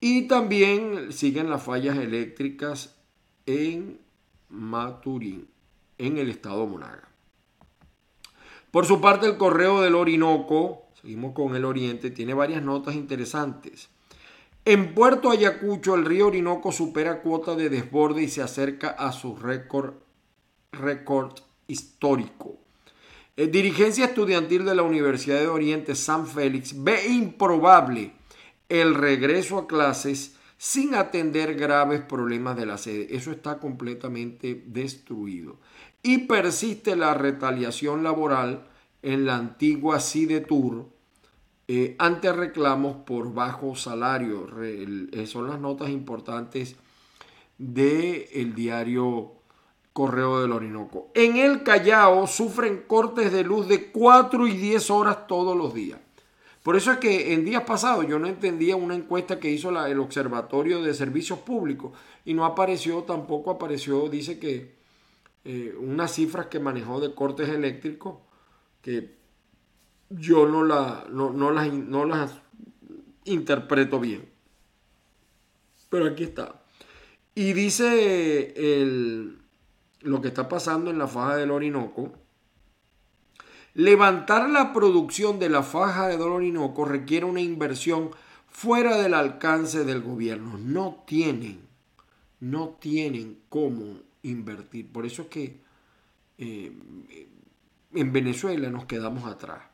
Y 0.00 0.22
también 0.22 1.12
siguen 1.12 1.50
las 1.50 1.62
fallas 1.62 1.96
eléctricas 1.98 2.96
en 3.46 4.00
Maturín, 4.48 5.46
en 5.98 6.18
el 6.18 6.30
estado 6.30 6.66
Monaga. 6.66 7.08
Por 8.72 8.86
su 8.86 9.00
parte, 9.00 9.26
el 9.26 9.36
correo 9.36 9.82
del 9.82 9.94
Orinoco, 9.94 10.86
seguimos 11.00 11.32
con 11.32 11.54
el 11.54 11.64
Oriente, 11.64 12.10
tiene 12.10 12.34
varias 12.34 12.62
notas 12.62 12.96
interesantes. 12.96 13.88
En 14.70 14.94
Puerto 14.94 15.32
Ayacucho, 15.32 15.96
el 15.96 16.04
río 16.04 16.28
Orinoco 16.28 16.70
supera 16.70 17.22
cuota 17.22 17.56
de 17.56 17.68
desborde 17.68 18.22
y 18.22 18.28
se 18.28 18.40
acerca 18.40 18.90
a 18.90 19.10
su 19.10 19.34
récord, 19.34 19.94
histórico. 21.66 22.56
Eh, 23.36 23.48
dirigencia 23.48 24.04
estudiantil 24.04 24.64
de 24.64 24.76
la 24.76 24.84
Universidad 24.84 25.40
de 25.40 25.48
Oriente 25.48 25.96
San 25.96 26.24
Félix 26.24 26.84
ve 26.84 27.04
improbable 27.08 28.12
el 28.68 28.94
regreso 28.94 29.58
a 29.58 29.66
clases 29.66 30.36
sin 30.56 30.94
atender 30.94 31.56
graves 31.56 32.02
problemas 32.02 32.56
de 32.56 32.66
la 32.66 32.78
sede. 32.78 33.08
Eso 33.10 33.32
está 33.32 33.58
completamente 33.58 34.62
destruido. 34.66 35.58
Y 36.00 36.28
persiste 36.28 36.94
la 36.94 37.14
retaliación 37.14 38.04
laboral 38.04 38.68
en 39.02 39.26
la 39.26 39.34
antigua 39.34 39.98
CIDETUR 39.98 40.99
eh, 41.72 41.94
ante 42.00 42.32
reclamos 42.32 42.96
por 43.06 43.32
bajo 43.32 43.76
salario. 43.76 44.48
Eh, 44.60 45.24
son 45.28 45.46
las 45.46 45.60
notas 45.60 45.90
importantes 45.90 46.74
del 47.58 48.26
el 48.32 48.56
diario 48.56 49.34
Correo 49.92 50.40
del 50.40 50.50
Orinoco. 50.50 51.12
En 51.14 51.36
el 51.36 51.62
Callao 51.62 52.26
sufren 52.26 52.82
cortes 52.88 53.30
de 53.30 53.44
luz 53.44 53.68
de 53.68 53.92
4 53.92 54.48
y 54.48 54.56
10 54.56 54.90
horas 54.90 55.28
todos 55.28 55.56
los 55.56 55.72
días. 55.72 56.00
Por 56.64 56.74
eso 56.74 56.90
es 56.90 56.98
que 56.98 57.34
en 57.34 57.44
días 57.44 57.62
pasados 57.62 58.04
yo 58.08 58.18
no 58.18 58.26
entendía 58.26 58.74
una 58.74 58.96
encuesta 58.96 59.38
que 59.38 59.52
hizo 59.52 59.70
el 59.86 60.00
Observatorio 60.00 60.82
de 60.82 60.92
Servicios 60.92 61.38
Públicos 61.38 61.92
y 62.24 62.34
no 62.34 62.46
apareció, 62.46 63.04
tampoco 63.04 63.48
apareció, 63.52 64.08
dice 64.08 64.40
que 64.40 64.74
eh, 65.44 65.72
unas 65.78 66.12
cifras 66.12 66.46
que 66.46 66.58
manejó 66.58 66.98
de 66.98 67.14
cortes 67.14 67.48
eléctricos 67.48 68.16
que 68.82 69.19
yo 70.10 70.46
no, 70.46 70.64
la, 70.64 71.06
no, 71.10 71.50
las, 71.50 71.72
no 71.72 72.04
las 72.04 72.34
interpreto 73.24 74.00
bien. 74.00 74.28
Pero 75.88 76.06
aquí 76.06 76.24
está. 76.24 76.62
Y 77.34 77.52
dice 77.52 78.52
el, 78.56 79.38
lo 80.00 80.20
que 80.20 80.28
está 80.28 80.48
pasando 80.48 80.90
en 80.90 80.98
la 80.98 81.06
faja 81.06 81.36
del 81.36 81.50
Orinoco, 81.50 82.12
levantar 83.74 84.50
la 84.50 84.72
producción 84.72 85.38
de 85.38 85.48
la 85.48 85.62
faja 85.62 86.08
del 86.08 86.20
Orinoco 86.22 86.84
requiere 86.84 87.26
una 87.26 87.40
inversión 87.40 88.10
fuera 88.48 88.98
del 88.98 89.14
alcance 89.14 89.84
del 89.84 90.02
gobierno. 90.02 90.58
No 90.58 91.04
tienen, 91.06 91.60
no 92.40 92.76
tienen 92.80 93.38
cómo 93.48 94.00
invertir. 94.22 94.90
Por 94.92 95.06
eso 95.06 95.22
es 95.22 95.28
que 95.28 95.60
eh, 96.38 96.72
en 97.94 98.12
Venezuela 98.12 98.70
nos 98.70 98.86
quedamos 98.86 99.24
atrás. 99.24 99.69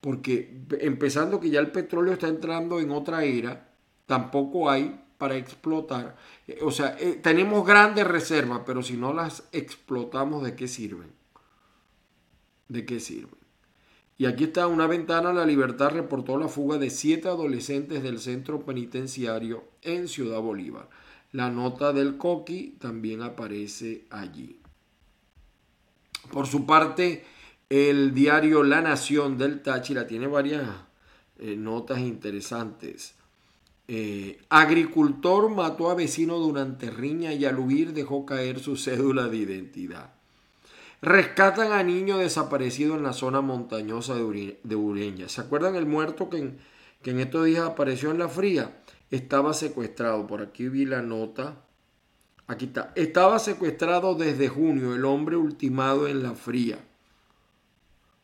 Porque 0.00 0.62
empezando 0.80 1.40
que 1.40 1.50
ya 1.50 1.60
el 1.60 1.72
petróleo 1.72 2.12
está 2.12 2.28
entrando 2.28 2.80
en 2.80 2.90
otra 2.90 3.24
era, 3.24 3.68
tampoco 4.06 4.70
hay 4.70 5.00
para 5.18 5.36
explotar. 5.36 6.16
Eh, 6.46 6.60
o 6.62 6.70
sea, 6.70 6.96
eh, 6.98 7.18
tenemos 7.22 7.66
grandes 7.66 8.06
reservas, 8.06 8.62
pero 8.64 8.82
si 8.82 8.96
no 8.96 9.12
las 9.12 9.48
explotamos, 9.52 10.44
¿de 10.44 10.54
qué 10.54 10.68
sirven? 10.68 11.10
¿De 12.68 12.86
qué 12.86 13.00
sirven? 13.00 13.38
Y 14.16 14.26
aquí 14.26 14.44
está 14.44 14.66
una 14.66 14.86
ventana, 14.86 15.32
la 15.32 15.46
libertad 15.46 15.90
reportó 15.90 16.38
la 16.38 16.48
fuga 16.48 16.78
de 16.78 16.90
siete 16.90 17.28
adolescentes 17.28 18.02
del 18.02 18.18
centro 18.18 18.64
penitenciario 18.64 19.64
en 19.82 20.08
Ciudad 20.08 20.40
Bolívar. 20.40 20.88
La 21.30 21.50
nota 21.50 21.92
del 21.92 22.16
Coqui 22.16 22.76
también 22.80 23.22
aparece 23.22 24.06
allí. 24.10 24.60
Por 26.32 26.46
su 26.46 26.66
parte, 26.66 27.24
el 27.70 28.14
diario 28.14 28.62
La 28.62 28.80
Nación 28.80 29.36
del 29.36 29.62
Táchira 29.62 30.06
tiene 30.06 30.26
varias 30.26 30.68
eh, 31.38 31.56
notas 31.56 31.98
interesantes. 31.98 33.14
Eh, 33.86 34.38
agricultor 34.48 35.50
mató 35.50 35.90
a 35.90 35.94
vecino 35.94 36.38
durante 36.38 36.90
riña 36.90 37.32
y 37.32 37.44
al 37.44 37.58
huir 37.58 37.92
dejó 37.92 38.26
caer 38.26 38.60
su 38.60 38.76
cédula 38.76 39.28
de 39.28 39.36
identidad. 39.36 40.12
Rescatan 41.00 41.72
a 41.72 41.82
niño 41.82 42.18
desaparecido 42.18 42.96
en 42.96 43.02
la 43.02 43.12
zona 43.12 43.40
montañosa 43.40 44.14
de, 44.14 44.76
Ureña. 44.76 45.28
¿Se 45.28 45.40
acuerdan 45.40 45.76
el 45.76 45.86
muerto 45.86 46.28
que 46.28 46.54
que 47.02 47.12
en 47.12 47.20
estos 47.20 47.46
días 47.46 47.64
apareció 47.64 48.10
en 48.10 48.18
la 48.18 48.28
fría? 48.28 48.82
Estaba 49.10 49.54
secuestrado. 49.54 50.26
Por 50.26 50.42
aquí 50.42 50.68
vi 50.68 50.84
la 50.84 51.02
nota. 51.02 51.64
Aquí 52.46 52.66
está. 52.66 52.92
Estaba 52.96 53.38
secuestrado 53.38 54.14
desde 54.14 54.48
junio 54.48 54.94
el 54.94 55.04
hombre 55.04 55.36
ultimado 55.36 56.08
en 56.08 56.22
la 56.22 56.34
fría. 56.34 56.78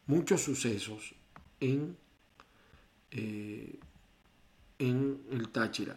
Muchos 0.06 0.42
sucesos 0.42 1.14
en 1.60 1.96
eh, 3.10 3.78
en 4.78 5.20
el 5.30 5.48
Táchira. 5.50 5.96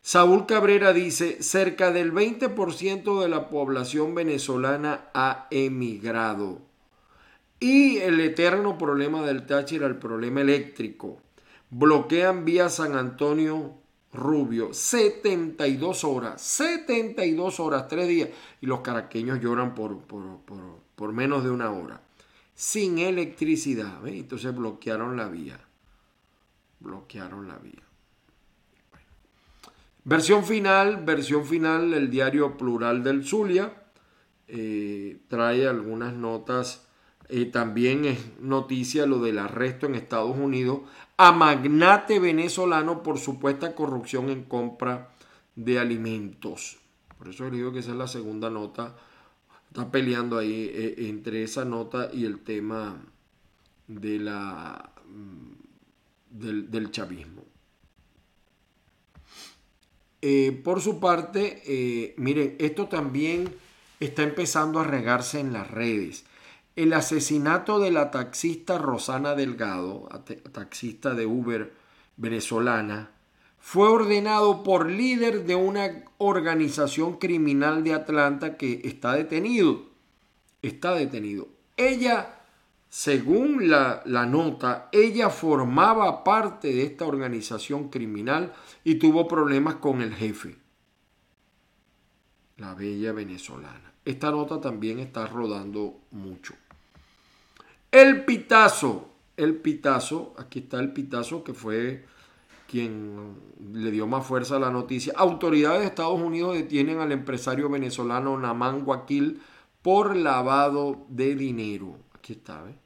Saúl 0.00 0.46
Cabrera 0.46 0.92
dice, 0.92 1.42
cerca 1.42 1.90
del 1.90 2.12
20% 2.12 3.20
de 3.20 3.28
la 3.28 3.48
población 3.48 4.14
venezolana 4.14 5.06
ha 5.14 5.46
emigrado. 5.50 6.60
Y 7.60 7.98
el 7.98 8.20
eterno 8.20 8.76
problema 8.76 9.22
del 9.22 9.46
Táchira, 9.46 9.86
el 9.86 9.96
problema 9.96 10.42
eléctrico. 10.42 11.18
Bloquean 11.70 12.44
vía 12.44 12.68
San 12.68 12.94
Antonio 12.96 13.74
Rubio 14.12 14.72
72 14.72 16.04
horas, 16.04 16.40
72 16.40 17.58
horas, 17.58 17.88
tres 17.88 18.06
días. 18.06 18.28
Y 18.60 18.66
los 18.66 18.80
caraqueños 18.80 19.40
lloran 19.40 19.74
por, 19.74 19.98
por, 19.98 21.12
menos 21.12 21.44
de 21.44 21.50
una 21.50 21.70
hora. 21.70 22.00
Sin 22.54 22.98
electricidad. 22.98 24.06
Entonces 24.06 24.54
bloquearon 24.54 25.16
la 25.16 25.28
vía. 25.28 25.58
Bloquearon 26.80 27.48
la 27.48 27.58
vía. 27.58 27.82
Versión 30.04 30.44
final, 30.44 31.02
versión 31.04 31.46
final, 31.46 31.94
el 31.94 32.10
diario 32.10 32.58
Plural 32.58 33.02
del 33.02 33.24
Zulia 33.24 33.72
eh, 34.48 35.18
trae 35.28 35.66
algunas 35.66 36.12
notas. 36.12 36.86
Eh, 37.30 37.46
también 37.46 38.04
es 38.04 38.38
noticia 38.38 39.06
lo 39.06 39.18
del 39.18 39.38
arresto 39.38 39.86
en 39.86 39.94
Estados 39.94 40.36
Unidos 40.36 40.80
a 41.16 41.32
magnate 41.32 42.18
venezolano 42.18 43.02
por 43.02 43.18
supuesta 43.18 43.74
corrupción 43.74 44.28
en 44.28 44.44
compra 44.44 45.10
de 45.56 45.78
alimentos. 45.78 46.78
Por 47.16 47.28
eso 47.28 47.48
digo 47.48 47.72
que 47.72 47.78
esa 47.78 47.92
es 47.92 47.96
la 47.96 48.08
segunda 48.08 48.50
nota. 48.50 48.94
Está 49.74 49.90
peleando 49.90 50.38
ahí 50.38 50.70
eh, 50.72 50.94
entre 51.08 51.42
esa 51.42 51.64
nota 51.64 52.08
y 52.12 52.26
el 52.26 52.44
tema 52.44 52.96
de 53.88 54.20
la, 54.20 54.92
mm, 55.04 55.50
del, 56.30 56.92
chavismo. 56.92 57.44
Eh, 60.22 60.52
por 60.62 60.80
su 60.80 61.00
parte, 61.00 61.60
eh, 61.66 62.14
miren, 62.18 62.54
esto 62.60 62.86
también 62.86 63.52
está 63.98 64.22
empezando 64.22 64.78
a 64.78 64.84
regarse 64.84 65.40
en 65.40 65.52
las 65.52 65.68
redes. 65.68 66.24
El 66.76 66.92
asesinato 66.92 67.80
de 67.80 67.90
la 67.90 68.12
taxista 68.12 68.78
Rosana 68.78 69.34
Delgado, 69.34 70.08
taxista 70.52 71.14
de 71.14 71.26
Uber 71.26 71.74
venezolana, 72.16 73.10
fue 73.66 73.88
ordenado 73.88 74.62
por 74.62 74.90
líder 74.90 75.46
de 75.46 75.54
una 75.54 76.04
organización 76.18 77.16
criminal 77.16 77.82
de 77.82 77.94
Atlanta 77.94 78.58
que 78.58 78.82
está 78.84 79.14
detenido. 79.14 79.86
Está 80.60 80.92
detenido. 80.92 81.48
Ella 81.78 82.42
según 82.90 83.70
la, 83.70 84.02
nota, 84.04 84.90
ella 84.92 85.30
formaba 85.30 86.22
parte 86.24 86.68
de 86.68 86.82
esta 86.82 87.06
organización 87.06 87.88
criminal 87.88 88.52
y 88.84 88.96
tuvo 88.96 89.26
problemas 89.26 89.76
con 89.76 90.02
el 90.02 90.14
jefe, 90.14 90.56
la 92.58 92.74
bella 92.74 93.12
venezolana. 93.12 93.94
Esta 94.04 94.30
nota 94.30 94.60
también 94.60 94.98
está 94.98 95.26
rodando 95.26 96.02
mucho. 96.10 96.52
El 97.90 98.26
pitazo, 98.26 99.08
el 99.38 99.56
pitazo, 99.56 100.34
aquí 100.36 100.58
está 100.58 100.78
el 100.80 100.92
pitazo 100.92 101.42
que 101.42 101.54
fue 101.54 102.04
quien 102.68 103.36
le 103.72 103.90
dio 103.90 104.06
más 104.06 104.26
fuerza 104.26 104.56
a 104.56 104.60
la 104.60 104.70
noticia. 104.70 105.12
Autoridades 105.16 105.80
de 105.80 105.86
Estados 105.86 106.20
Unidos 106.20 106.54
detienen 106.54 106.98
al 106.98 107.12
empresario 107.12 107.68
venezolano 107.68 108.38
Naman 108.38 108.84
Guaquil 108.84 109.40
por 109.82 110.16
lavado 110.16 111.06
de 111.08 111.34
dinero. 111.34 111.98
Aquí 112.14 112.34
está, 112.34 112.62
¿ves? 112.62 112.76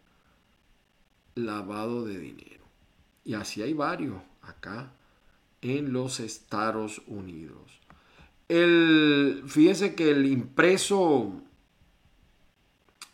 lavado 1.44 2.04
de 2.04 2.18
dinero. 2.18 2.64
Y 3.24 3.34
así 3.34 3.62
hay 3.62 3.72
varios 3.72 4.20
acá 4.42 4.92
en 5.60 5.92
los 5.92 6.20
Estados 6.20 7.02
Unidos. 7.06 7.80
El, 8.48 9.42
fíjense 9.46 9.94
que 9.94 10.10
el 10.10 10.26
impreso, 10.26 11.34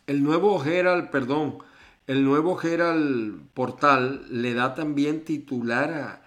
el 0.07 0.23
nuevo 0.23 0.63
Herald, 0.63 1.09
perdón, 1.09 1.59
el 2.07 2.23
nuevo 2.23 2.59
Herald 2.61 3.47
portal 3.53 4.25
le 4.29 4.53
da 4.53 4.75
también 4.75 5.25
titular 5.25 6.24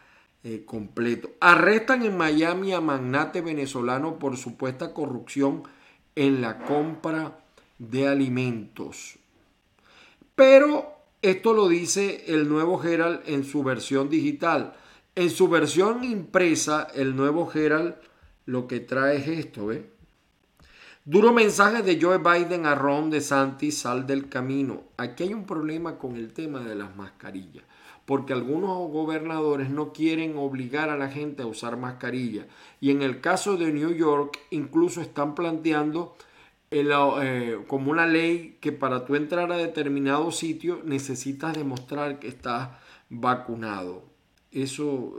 eh, 0.49 0.65
completo. 0.65 1.31
Arrestan 1.41 2.05
en 2.05 2.17
Miami 2.17 2.73
a 2.73 2.81
magnate 2.81 3.43
venezolano 3.43 4.19
por 4.19 4.39
supuesta 4.39 4.95
corrupción 4.95 5.63
en 6.15 6.41
la 6.41 6.65
compra 6.65 7.39
de 7.79 8.09
alimentos. 8.09 9.19
Pero 10.35 10.95
esto 11.21 11.53
lo 11.53 11.69
dice 11.69 12.25
el 12.29 12.49
nuevo 12.49 12.83
Herald 12.83 13.21
en 13.27 13.45
su 13.45 13.63
versión 13.63 14.09
digital. 14.09 14.75
En 15.15 15.29
su 15.29 15.49
versión 15.49 16.03
impresa, 16.03 16.89
el 16.95 17.15
nuevo 17.15 17.51
Herald 17.53 17.97
lo 18.47 18.67
que 18.67 18.81
trae 18.81 19.19
es 19.19 19.29
esto, 19.29 19.67
¿ve? 19.67 19.91
Duro 21.05 21.33
mensaje 21.33 21.83
de 21.83 22.01
Joe 22.01 22.19
Biden 22.19 22.65
a 22.65 22.75
Ron 22.75 23.11
DeSantis, 23.11 23.79
sal 23.79 24.07
del 24.07 24.29
camino. 24.29 24.85
Aquí 24.97 25.25
hay 25.25 25.35
un 25.35 25.45
problema 25.45 25.99
con 25.99 26.17
el 26.17 26.33
tema 26.33 26.61
de 26.61 26.75
las 26.75 26.97
mascarillas, 26.97 27.65
porque 28.09 28.33
algunos 28.33 28.91
gobernadores 28.91 29.69
no 29.69 29.93
quieren 29.93 30.39
obligar 30.39 30.89
a 30.89 30.97
la 30.97 31.11
gente 31.11 31.43
a 31.43 31.47
usar 31.47 31.77
mascarilla. 31.77 32.47
Y 32.81 32.91
en 32.91 33.03
el 33.03 33.21
caso 33.21 33.59
de 33.59 33.71
New 33.71 33.93
York, 33.93 34.39
incluso 34.49 35.03
están 35.03 35.35
planteando 35.35 36.17
eh, 36.71 37.59
como 37.67 37.91
una 37.91 38.07
ley 38.07 38.57
que 38.63 38.73
para 38.73 39.05
tú 39.05 39.15
entrar 39.15 39.53
a 39.53 39.59
determinado 39.59 40.33
sitio 40.33 40.81
necesitas 40.87 41.55
demostrar 41.55 42.19
que 42.19 42.29
estás 42.29 42.71
vacunado. 43.11 44.05
Eso, 44.53 45.19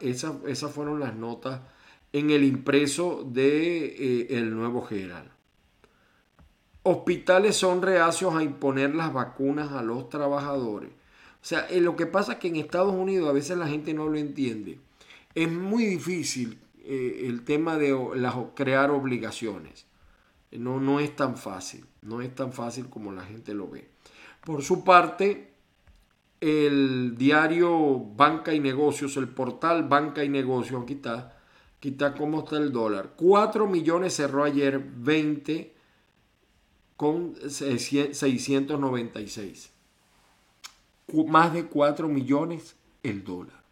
eh, 0.00 0.14
esas 0.46 0.72
fueron 0.72 1.00
las 1.00 1.16
notas 1.16 1.62
en 2.12 2.30
el 2.30 2.44
impreso 2.44 3.24
de 3.28 3.86
eh, 3.86 4.26
El 4.38 4.54
Nuevo 4.54 4.82
General. 4.82 5.28
Hospitales 6.84 7.56
son 7.56 7.82
reacios 7.82 8.36
a 8.36 8.44
imponer 8.44 8.94
las 8.94 9.12
vacunas 9.12 9.72
a 9.72 9.82
los 9.82 10.08
trabajadores. 10.08 10.99
O 11.42 11.44
sea, 11.44 11.66
eh, 11.68 11.80
lo 11.80 11.96
que 11.96 12.06
pasa 12.06 12.32
es 12.32 12.38
que 12.38 12.48
en 12.48 12.56
Estados 12.56 12.94
Unidos 12.94 13.28
a 13.28 13.32
veces 13.32 13.56
la 13.56 13.68
gente 13.68 13.94
no 13.94 14.08
lo 14.08 14.18
entiende. 14.18 14.78
Es 15.34 15.50
muy 15.50 15.84
difícil 15.84 16.58
eh, 16.84 17.24
el 17.26 17.44
tema 17.44 17.78
de 17.78 17.96
crear 18.54 18.90
obligaciones. 18.90 19.86
No, 20.50 20.80
no 20.80 21.00
es 21.00 21.14
tan 21.16 21.36
fácil. 21.36 21.86
No 22.02 22.20
es 22.20 22.34
tan 22.34 22.52
fácil 22.52 22.88
como 22.88 23.12
la 23.12 23.24
gente 23.24 23.54
lo 23.54 23.68
ve. 23.68 23.88
Por 24.44 24.62
su 24.62 24.84
parte, 24.84 25.52
el 26.40 27.16
diario 27.16 27.98
Banca 27.98 28.52
y 28.52 28.60
Negocios, 28.60 29.16
el 29.16 29.28
portal 29.28 29.88
Banca 29.88 30.24
y 30.24 30.28
Negocios, 30.28 30.82
aquí 30.82 30.94
está, 30.94 31.40
Quita 31.80 32.14
cómo 32.14 32.40
está 32.40 32.58
el 32.58 32.72
dólar. 32.72 33.12
4 33.16 33.66
millones 33.66 34.14
cerró 34.14 34.44
ayer 34.44 34.78
20 34.78 35.74
con 36.96 37.34
696. 37.48 39.72
Más 41.28 41.52
de 41.52 41.66
4 41.66 42.08
millones 42.08 42.76
el 43.02 43.24
dólar. 43.24 43.62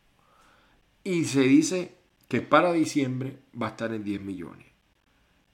Y 1.05 1.25
se 1.25 1.43
dice 1.43 1.95
que 2.29 2.41
para 2.41 2.73
diciembre 2.73 3.39
va 3.61 3.69
a 3.69 3.71
estar 3.71 3.93
en 3.93 4.05
10 4.05 4.23
millones. 4.23 4.67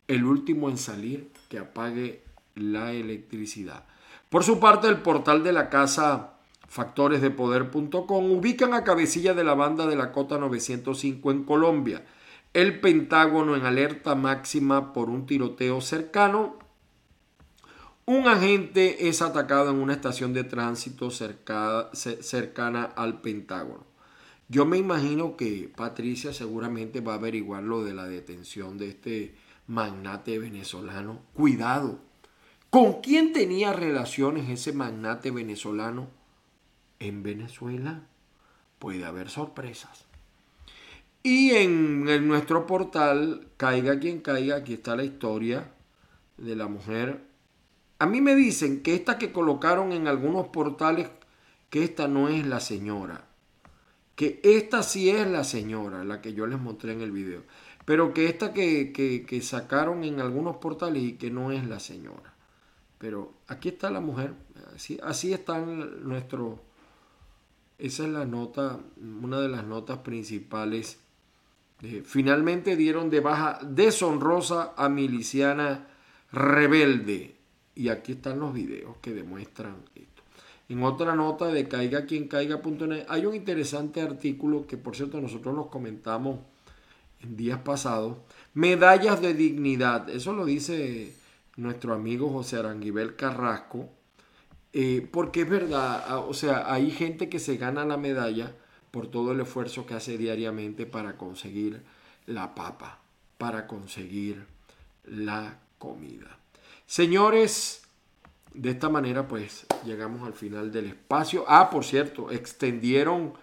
El 0.08 0.24
último 0.24 0.68
en 0.68 0.78
salir 0.78 1.30
que 1.48 1.58
apague 1.58 2.22
la 2.54 2.92
electricidad. 2.92 3.84
Por 4.28 4.44
su 4.44 4.60
parte, 4.60 4.88
el 4.88 4.98
portal 4.98 5.42
de 5.42 5.52
la 5.52 5.70
casa 5.70 6.34
factoresdepoder.com 6.68 8.32
ubican 8.32 8.74
a 8.74 8.84
cabecilla 8.84 9.34
de 9.34 9.44
la 9.44 9.54
banda 9.54 9.86
de 9.86 9.96
la 9.96 10.12
Cota 10.12 10.38
905 10.38 11.30
en 11.30 11.44
Colombia 11.44 12.04
el 12.54 12.80
Pentágono 12.80 13.56
en 13.56 13.66
alerta 13.66 14.14
máxima 14.14 14.92
por 14.92 15.10
un 15.10 15.26
tiroteo 15.26 15.80
cercano. 15.80 16.56
Un 18.06 18.28
agente 18.28 19.08
es 19.08 19.22
atacado 19.22 19.70
en 19.70 19.76
una 19.76 19.94
estación 19.94 20.34
de 20.34 20.44
tránsito 20.44 21.10
cercana 21.10 22.84
al 22.84 23.22
Pentágono. 23.22 23.84
Yo 24.48 24.66
me 24.66 24.76
imagino 24.76 25.36
que 25.36 25.72
Patricia 25.74 26.34
seguramente 26.34 27.00
va 27.00 27.14
a 27.14 27.16
averiguar 27.16 27.62
lo 27.62 27.82
de 27.82 27.94
la 27.94 28.06
detención 28.06 28.76
de 28.76 28.88
este 28.90 29.34
magnate 29.66 30.38
venezolano. 30.38 31.22
Cuidado. 31.32 31.98
¿Con 32.68 33.00
quién 33.00 33.32
tenía 33.32 33.72
relaciones 33.72 34.50
ese 34.50 34.72
magnate 34.72 35.30
venezolano 35.30 36.08
en 36.98 37.22
Venezuela? 37.22 38.02
Puede 38.78 39.06
haber 39.06 39.30
sorpresas. 39.30 40.04
Y 41.22 41.52
en, 41.52 42.04
nuestro 42.28 42.66
portal, 42.66 43.46
caiga 43.56 43.98
quien 43.98 44.20
caiga, 44.20 44.56
aquí 44.56 44.74
está 44.74 44.94
la 44.94 45.04
historia 45.04 45.72
de 46.36 46.54
la 46.54 46.68
mujer. 46.68 47.33
A 47.98 48.06
mí 48.06 48.20
me 48.20 48.34
dicen 48.34 48.82
que 48.82 48.94
esta 48.94 49.18
que 49.18 49.32
colocaron 49.32 49.92
en 49.92 50.08
algunos 50.08 50.48
portales, 50.48 51.08
que 51.70 51.84
esta 51.84 52.08
no 52.08 52.28
es 52.28 52.46
la 52.46 52.60
señora. 52.60 53.26
Que 54.16 54.40
esta 54.44 54.82
sí 54.82 55.10
es 55.10 55.26
la 55.26 55.44
señora, 55.44 56.04
la 56.04 56.20
que 56.20 56.34
yo 56.34 56.46
les 56.46 56.60
mostré 56.60 56.92
en 56.92 57.00
el 57.00 57.10
video. 57.10 57.42
Pero 57.84 58.14
que 58.14 58.26
esta 58.28 58.52
que, 58.52 58.92
que 58.92 59.42
sacaron 59.42 60.04
en 60.04 60.20
algunos 60.20 60.56
portales 60.56 61.02
y 61.02 61.12
que 61.14 61.30
no 61.30 61.52
es 61.52 61.66
la 61.66 61.80
señora. 61.80 62.34
Pero 62.98 63.34
aquí 63.48 63.68
está 63.68 63.90
la 63.90 64.00
mujer. 64.00 64.34
Así, 64.74 64.98
así 65.02 65.32
está 65.32 65.58
nuestro... 65.58 66.62
Esa 67.76 68.04
es 68.04 68.08
la 68.08 68.24
nota, 68.24 68.78
una 68.96 69.40
de 69.40 69.48
las 69.48 69.64
notas 69.64 69.98
principales 69.98 71.00
eh, 71.82 72.02
finalmente 72.04 72.76
dieron 72.76 73.10
de 73.10 73.20
baja 73.20 73.58
deshonrosa 73.62 74.72
a 74.76 74.88
miliciana 74.88 75.88
rebelde. 76.32 77.36
Y 77.74 77.88
aquí 77.88 78.12
están 78.12 78.40
los 78.40 78.52
videos 78.52 78.96
que 78.98 79.12
demuestran 79.12 79.76
esto. 79.94 80.22
En 80.68 80.82
otra 80.82 81.14
nota 81.14 81.48
de 81.48 81.68
caiga 81.68 82.06
quien 82.06 82.28
caiga.net 82.28 83.04
hay 83.08 83.26
un 83.26 83.34
interesante 83.34 84.00
artículo 84.00 84.66
que 84.66 84.78
por 84.78 84.96
cierto 84.96 85.20
nosotros 85.20 85.54
los 85.54 85.66
comentamos 85.66 86.38
en 87.20 87.36
días 87.36 87.58
pasados. 87.60 88.16
Medallas 88.54 89.20
de 89.20 89.34
dignidad. 89.34 90.08
Eso 90.08 90.32
lo 90.32 90.44
dice 90.44 91.14
nuestro 91.56 91.94
amigo 91.94 92.30
José 92.30 92.58
Aranguibel 92.58 93.16
Carrasco. 93.16 93.90
Eh, 94.72 95.06
porque 95.12 95.42
es 95.42 95.48
verdad, 95.48 96.04
ah, 96.08 96.18
o 96.18 96.34
sea, 96.34 96.72
hay 96.72 96.90
gente 96.90 97.28
que 97.28 97.38
se 97.38 97.56
gana 97.56 97.84
la 97.84 97.96
medalla 97.96 98.52
por 98.90 99.06
todo 99.08 99.32
el 99.32 99.40
esfuerzo 99.40 99.86
que 99.86 99.94
hace 99.94 100.18
diariamente 100.18 100.84
para 100.84 101.16
conseguir 101.16 101.82
la 102.26 102.56
papa, 102.56 103.00
para 103.38 103.68
conseguir 103.68 104.46
la 105.04 105.60
comida. 105.78 106.38
Señores, 106.86 107.82
de 108.52 108.70
esta 108.70 108.88
manera 108.88 109.26
pues 109.26 109.66
llegamos 109.84 110.26
al 110.26 110.34
final 110.34 110.72
del 110.72 110.86
espacio. 110.86 111.44
Ah, 111.48 111.70
por 111.70 111.84
cierto, 111.84 112.30
extendieron, 112.30 113.34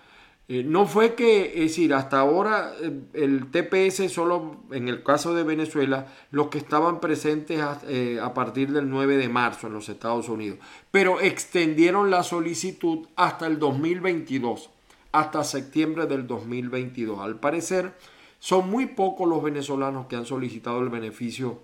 eh, 0.47 0.63
no 0.63 0.85
fue 0.85 1.15
que, 1.15 1.53
es 1.53 1.71
decir, 1.71 1.93
hasta 1.93 2.19
ahora 2.19 2.73
eh, 2.81 2.91
el 3.13 3.51
TPS 3.51 4.11
solo 4.11 4.63
en 4.71 4.87
el 4.87 5.03
caso 5.03 5.33
de 5.33 5.43
Venezuela, 5.43 6.07
los 6.31 6.47
que 6.47 6.59
estaban 6.59 6.99
presentes 6.99 7.59
a, 7.61 7.81
eh, 7.87 8.19
a 8.21 8.33
partir 8.33 8.71
del 8.71 8.89
9 8.89 9.17
de 9.17 9.29
marzo 9.29 9.67
en 9.67 9.73
los 9.73 9.89
Estados 9.89 10.29
Unidos, 10.29 10.59
pero 10.91 11.19
extendieron 11.19 12.09
la 12.09 12.23
solicitud 12.23 13.07
hasta 13.15 13.47
el 13.47 13.59
2022 13.59 14.69
hasta 15.11 15.43
septiembre 15.43 16.05
del 16.05 16.27
2022. 16.27 17.19
Al 17.19 17.39
parecer, 17.39 17.93
son 18.39 18.69
muy 18.69 18.87
pocos 18.87 19.27
los 19.27 19.43
venezolanos 19.43 20.07
que 20.07 20.15
han 20.15 20.25
solicitado 20.25 20.79
el 20.81 20.89
beneficio 20.89 21.59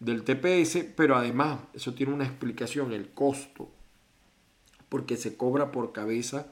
del 0.00 0.24
TPS, 0.24 0.84
pero 0.96 1.16
además 1.16 1.60
eso 1.74 1.94
tiene 1.94 2.12
una 2.12 2.24
explicación, 2.24 2.92
el 2.92 3.10
costo, 3.10 3.70
porque 4.88 5.16
se 5.16 5.36
cobra 5.36 5.70
por 5.70 5.92
cabeza 5.92 6.48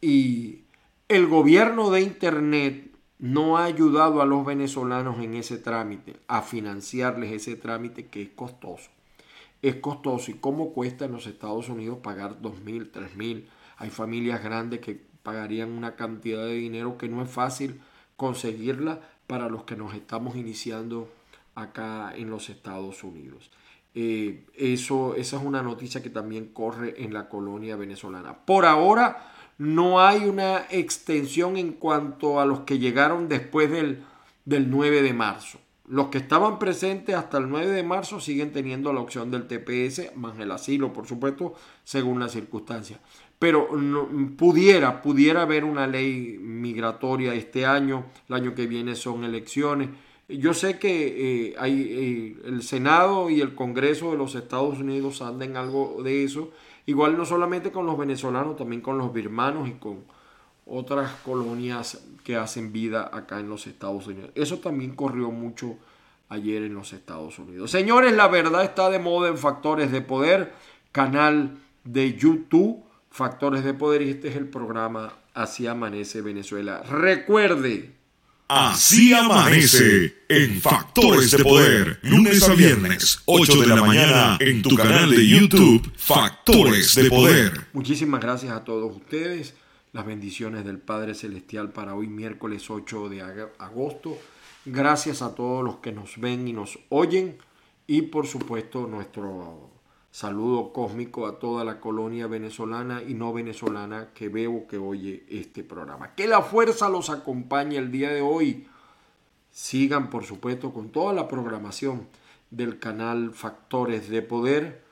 y 0.00 0.62
el 1.08 1.26
gobierno 1.26 1.90
de 1.90 2.00
Internet 2.00 2.90
no 3.18 3.56
ha 3.56 3.64
ayudado 3.64 4.22
a 4.22 4.26
los 4.26 4.44
venezolanos 4.44 5.20
en 5.20 5.34
ese 5.34 5.58
trámite, 5.58 6.16
a 6.28 6.42
financiarles 6.42 7.32
ese 7.32 7.56
trámite 7.56 8.06
que 8.06 8.22
es 8.22 8.28
costoso. 8.30 8.90
Es 9.62 9.76
costoso 9.76 10.30
y 10.30 10.34
cómo 10.34 10.72
cuesta 10.72 11.06
en 11.06 11.12
los 11.12 11.26
Estados 11.26 11.68
Unidos 11.68 11.98
pagar 12.02 12.40
dos 12.42 12.60
mil, 12.60 12.90
tres 12.90 13.16
mil. 13.16 13.48
Hay 13.78 13.90
familias 13.90 14.42
grandes 14.44 14.80
que 14.80 15.00
pagarían 15.22 15.72
una 15.72 15.96
cantidad 15.96 16.44
de 16.44 16.54
dinero 16.54 16.98
que 16.98 17.08
no 17.08 17.22
es 17.22 17.30
fácil 17.30 17.80
conseguirla 18.16 19.00
para 19.26 19.48
los 19.48 19.64
que 19.64 19.76
nos 19.76 19.94
estamos 19.94 20.36
iniciando 20.36 21.10
acá 21.56 22.12
en 22.14 22.30
los 22.30 22.48
Estados 22.48 23.02
Unidos. 23.02 23.50
Eh, 23.94 24.44
eso, 24.54 25.16
esa 25.16 25.36
es 25.38 25.42
una 25.42 25.62
noticia 25.62 26.02
que 26.02 26.10
también 26.10 26.52
corre 26.52 27.02
en 27.02 27.12
la 27.12 27.28
colonia 27.28 27.74
venezolana. 27.74 28.44
Por 28.44 28.64
ahora 28.64 29.32
no 29.58 30.00
hay 30.00 30.26
una 30.26 30.66
extensión 30.70 31.56
en 31.56 31.72
cuanto 31.72 32.38
a 32.38 32.46
los 32.46 32.60
que 32.60 32.78
llegaron 32.78 33.28
después 33.28 33.70
del, 33.70 34.04
del 34.44 34.70
9 34.70 35.02
de 35.02 35.12
marzo. 35.12 35.58
Los 35.88 36.08
que 36.08 36.18
estaban 36.18 36.58
presentes 36.58 37.14
hasta 37.14 37.38
el 37.38 37.48
9 37.48 37.70
de 37.70 37.82
marzo 37.82 38.20
siguen 38.20 38.52
teniendo 38.52 38.92
la 38.92 39.00
opción 39.00 39.30
del 39.30 39.46
TPS, 39.46 40.16
más 40.16 40.38
el 40.38 40.50
asilo, 40.50 40.92
por 40.92 41.06
supuesto, 41.06 41.54
según 41.84 42.20
las 42.20 42.32
circunstancias 42.32 43.00
pero 43.38 43.68
pudiera, 44.36 45.02
pudiera 45.02 45.42
haber 45.42 45.64
una 45.64 45.86
ley 45.86 46.38
migratoria 46.40 47.34
este 47.34 47.66
año, 47.66 48.06
el 48.28 48.34
año 48.34 48.54
que 48.54 48.66
viene 48.66 48.94
son 48.94 49.24
elecciones. 49.24 49.90
Yo 50.28 50.54
sé 50.54 50.78
que 50.78 51.50
eh, 51.50 51.54
hay, 51.58 51.82
eh, 51.82 52.48
el 52.48 52.62
Senado 52.62 53.30
y 53.30 53.40
el 53.40 53.54
Congreso 53.54 54.10
de 54.10 54.18
los 54.18 54.34
Estados 54.34 54.78
Unidos 54.78 55.22
andan 55.22 55.56
algo 55.56 56.02
de 56.02 56.24
eso, 56.24 56.50
igual 56.86 57.16
no 57.16 57.24
solamente 57.24 57.70
con 57.70 57.86
los 57.86 57.96
venezolanos, 57.96 58.56
también 58.56 58.82
con 58.82 58.98
los 58.98 59.12
birmanos 59.12 59.68
y 59.68 59.72
con 59.72 60.04
otras 60.66 61.12
colonias 61.24 62.04
que 62.24 62.36
hacen 62.36 62.72
vida 62.72 63.08
acá 63.12 63.38
en 63.38 63.48
los 63.48 63.66
Estados 63.68 64.08
Unidos. 64.08 64.30
Eso 64.34 64.58
también 64.58 64.96
corrió 64.96 65.30
mucho 65.30 65.76
ayer 66.28 66.64
en 66.64 66.74
los 66.74 66.92
Estados 66.92 67.38
Unidos. 67.38 67.70
Señores, 67.70 68.12
la 68.12 68.26
verdad 68.26 68.64
está 68.64 68.90
de 68.90 68.98
moda 68.98 69.28
en 69.28 69.38
Factores 69.38 69.92
de 69.92 70.00
Poder, 70.00 70.52
canal 70.90 71.58
de 71.84 72.14
YouTube 72.14 72.82
Factores 73.16 73.64
de 73.64 73.72
Poder 73.72 74.02
y 74.02 74.10
este 74.10 74.28
es 74.28 74.36
el 74.36 74.46
programa 74.46 75.14
Así 75.32 75.66
Amanece 75.66 76.20
Venezuela. 76.20 76.82
Recuerde, 76.82 77.95
Así 78.48 79.12
amanece 79.12 80.18
en 80.28 80.60
Factores 80.60 81.32
de 81.32 81.42
Poder, 81.42 81.98
lunes 82.02 82.48
a 82.48 82.54
viernes, 82.54 83.20
8 83.24 83.60
de 83.60 83.66
la 83.66 83.74
mañana, 83.74 84.36
en 84.38 84.62
tu 84.62 84.76
canal 84.76 85.10
de 85.10 85.26
YouTube, 85.26 85.92
Factores 85.96 86.94
de 86.94 87.10
Poder. 87.10 87.66
Muchísimas 87.72 88.20
gracias 88.20 88.52
a 88.52 88.62
todos 88.62 88.94
ustedes. 88.94 89.54
Las 89.92 90.06
bendiciones 90.06 90.64
del 90.64 90.78
Padre 90.78 91.14
Celestial 91.14 91.72
para 91.72 91.96
hoy, 91.96 92.06
miércoles 92.06 92.70
8 92.70 93.08
de 93.08 93.22
agosto. 93.58 94.16
Gracias 94.64 95.22
a 95.22 95.34
todos 95.34 95.64
los 95.64 95.78
que 95.78 95.90
nos 95.90 96.20
ven 96.20 96.46
y 96.46 96.52
nos 96.52 96.78
oyen. 96.90 97.38
Y 97.88 98.02
por 98.02 98.28
supuesto, 98.28 98.86
nuestro 98.86 99.75
Saludo 100.16 100.72
cósmico 100.72 101.26
a 101.26 101.38
toda 101.38 101.62
la 101.62 101.78
colonia 101.78 102.26
venezolana 102.26 103.02
y 103.02 103.12
no 103.12 103.34
venezolana 103.34 104.14
que 104.14 104.30
veo 104.30 104.66
que 104.66 104.78
oye 104.78 105.26
este 105.28 105.62
programa. 105.62 106.14
Que 106.14 106.26
la 106.26 106.40
fuerza 106.40 106.88
los 106.88 107.10
acompañe 107.10 107.76
el 107.76 107.92
día 107.92 108.08
de 108.08 108.22
hoy. 108.22 108.66
Sigan, 109.50 110.08
por 110.08 110.24
supuesto, 110.24 110.72
con 110.72 110.88
toda 110.88 111.12
la 111.12 111.28
programación 111.28 112.08
del 112.50 112.78
canal 112.78 113.32
Factores 113.32 114.08
de 114.08 114.22
Poder. 114.22 114.82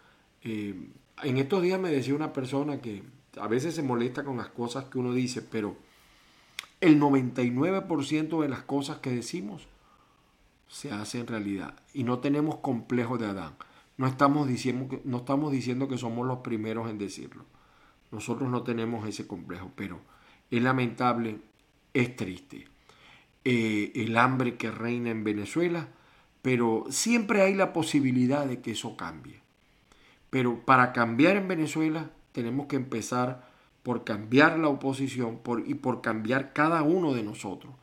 Eh, 0.43 0.91
en 1.23 1.39
estos 1.39 1.63
días 1.63 1.81
me 1.81 1.89
decía 1.89 2.15
una 2.15 2.35
persona 2.35 2.83
que 2.83 3.03
a 3.41 3.49
veces 3.49 3.75
se 3.75 3.83
molesta 3.83 4.25
con 4.25 4.37
las 4.37 4.49
cosas 4.49 4.85
que 4.91 4.99
uno 4.99 5.15
dice, 5.15 5.41
pero 5.41 5.75
el 6.83 7.01
99% 7.01 8.43
de 8.43 8.49
las 8.51 8.61
cosas 8.65 8.99
que 8.99 9.09
decimos 9.09 9.69
se 10.69 10.93
hacen 10.93 11.27
realidad 11.27 11.77
y 11.95 12.05
no 12.05 12.19
tenemos 12.19 12.57
complejo 12.57 13.17
de 13.17 13.25
Adán. 13.25 13.55
No 13.97 14.07
estamos, 14.07 14.49
diciendo 14.49 14.89
que, 14.89 15.01
no 15.05 15.19
estamos 15.19 15.53
diciendo 15.53 15.89
que 15.89 15.99
somos 15.99 16.27
los 16.27 16.39
primeros 16.39 16.91
en 16.91 16.99
decirlo. 16.99 17.45
Nosotros 18.11 18.51
no 18.51 18.63
tenemos 18.63 19.09
ese 19.09 19.27
complejo, 19.27 19.71
pero 19.75 20.01
es 20.51 20.63
lamentable, 20.63 21.39
es 21.93 22.17
triste. 22.17 22.67
Eh, 23.45 23.93
el 23.95 24.17
hambre 24.17 24.57
que 24.57 24.71
reina 24.71 25.11
en 25.11 25.23
Venezuela, 25.23 25.89
pero 26.43 26.87
siempre 26.91 27.43
hay 27.43 27.55
la 27.55 27.73
posibilidad 27.73 28.47
de 28.47 28.61
que 28.61 28.73
eso 28.73 28.97
cambie. 28.97 29.41
Pero 30.31 30.65
para 30.65 30.93
cambiar 30.93 31.37
en 31.37 31.49
Venezuela 31.49 32.11
tenemos 32.33 32.67
que 32.67 32.77
empezar 32.77 33.49
por 33.85 34.03
cambiar 34.03 34.59
la 34.59 34.69
oposición 34.69 35.39
por, 35.39 35.69
y 35.69 35.75
por 35.75 36.01
cambiar 36.01 36.53
cada 36.53 36.83
uno 36.83 37.13
de 37.15 37.23
nosotros. 37.23 37.75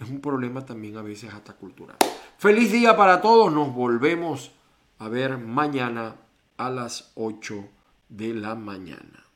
Es 0.00 0.08
un 0.08 0.20
problema 0.20 0.64
también 0.64 0.96
a 0.96 1.02
veces 1.02 1.34
hasta 1.34 1.54
cultural. 1.54 1.96
Feliz 2.38 2.70
día 2.70 2.96
para 2.96 3.20
todos, 3.20 3.52
nos 3.52 3.74
volvemos 3.74 4.52
a 4.98 5.08
ver 5.08 5.38
mañana 5.38 6.16
a 6.56 6.70
las 6.70 7.12
8 7.14 7.68
de 8.08 8.34
la 8.34 8.54
mañana. 8.54 9.27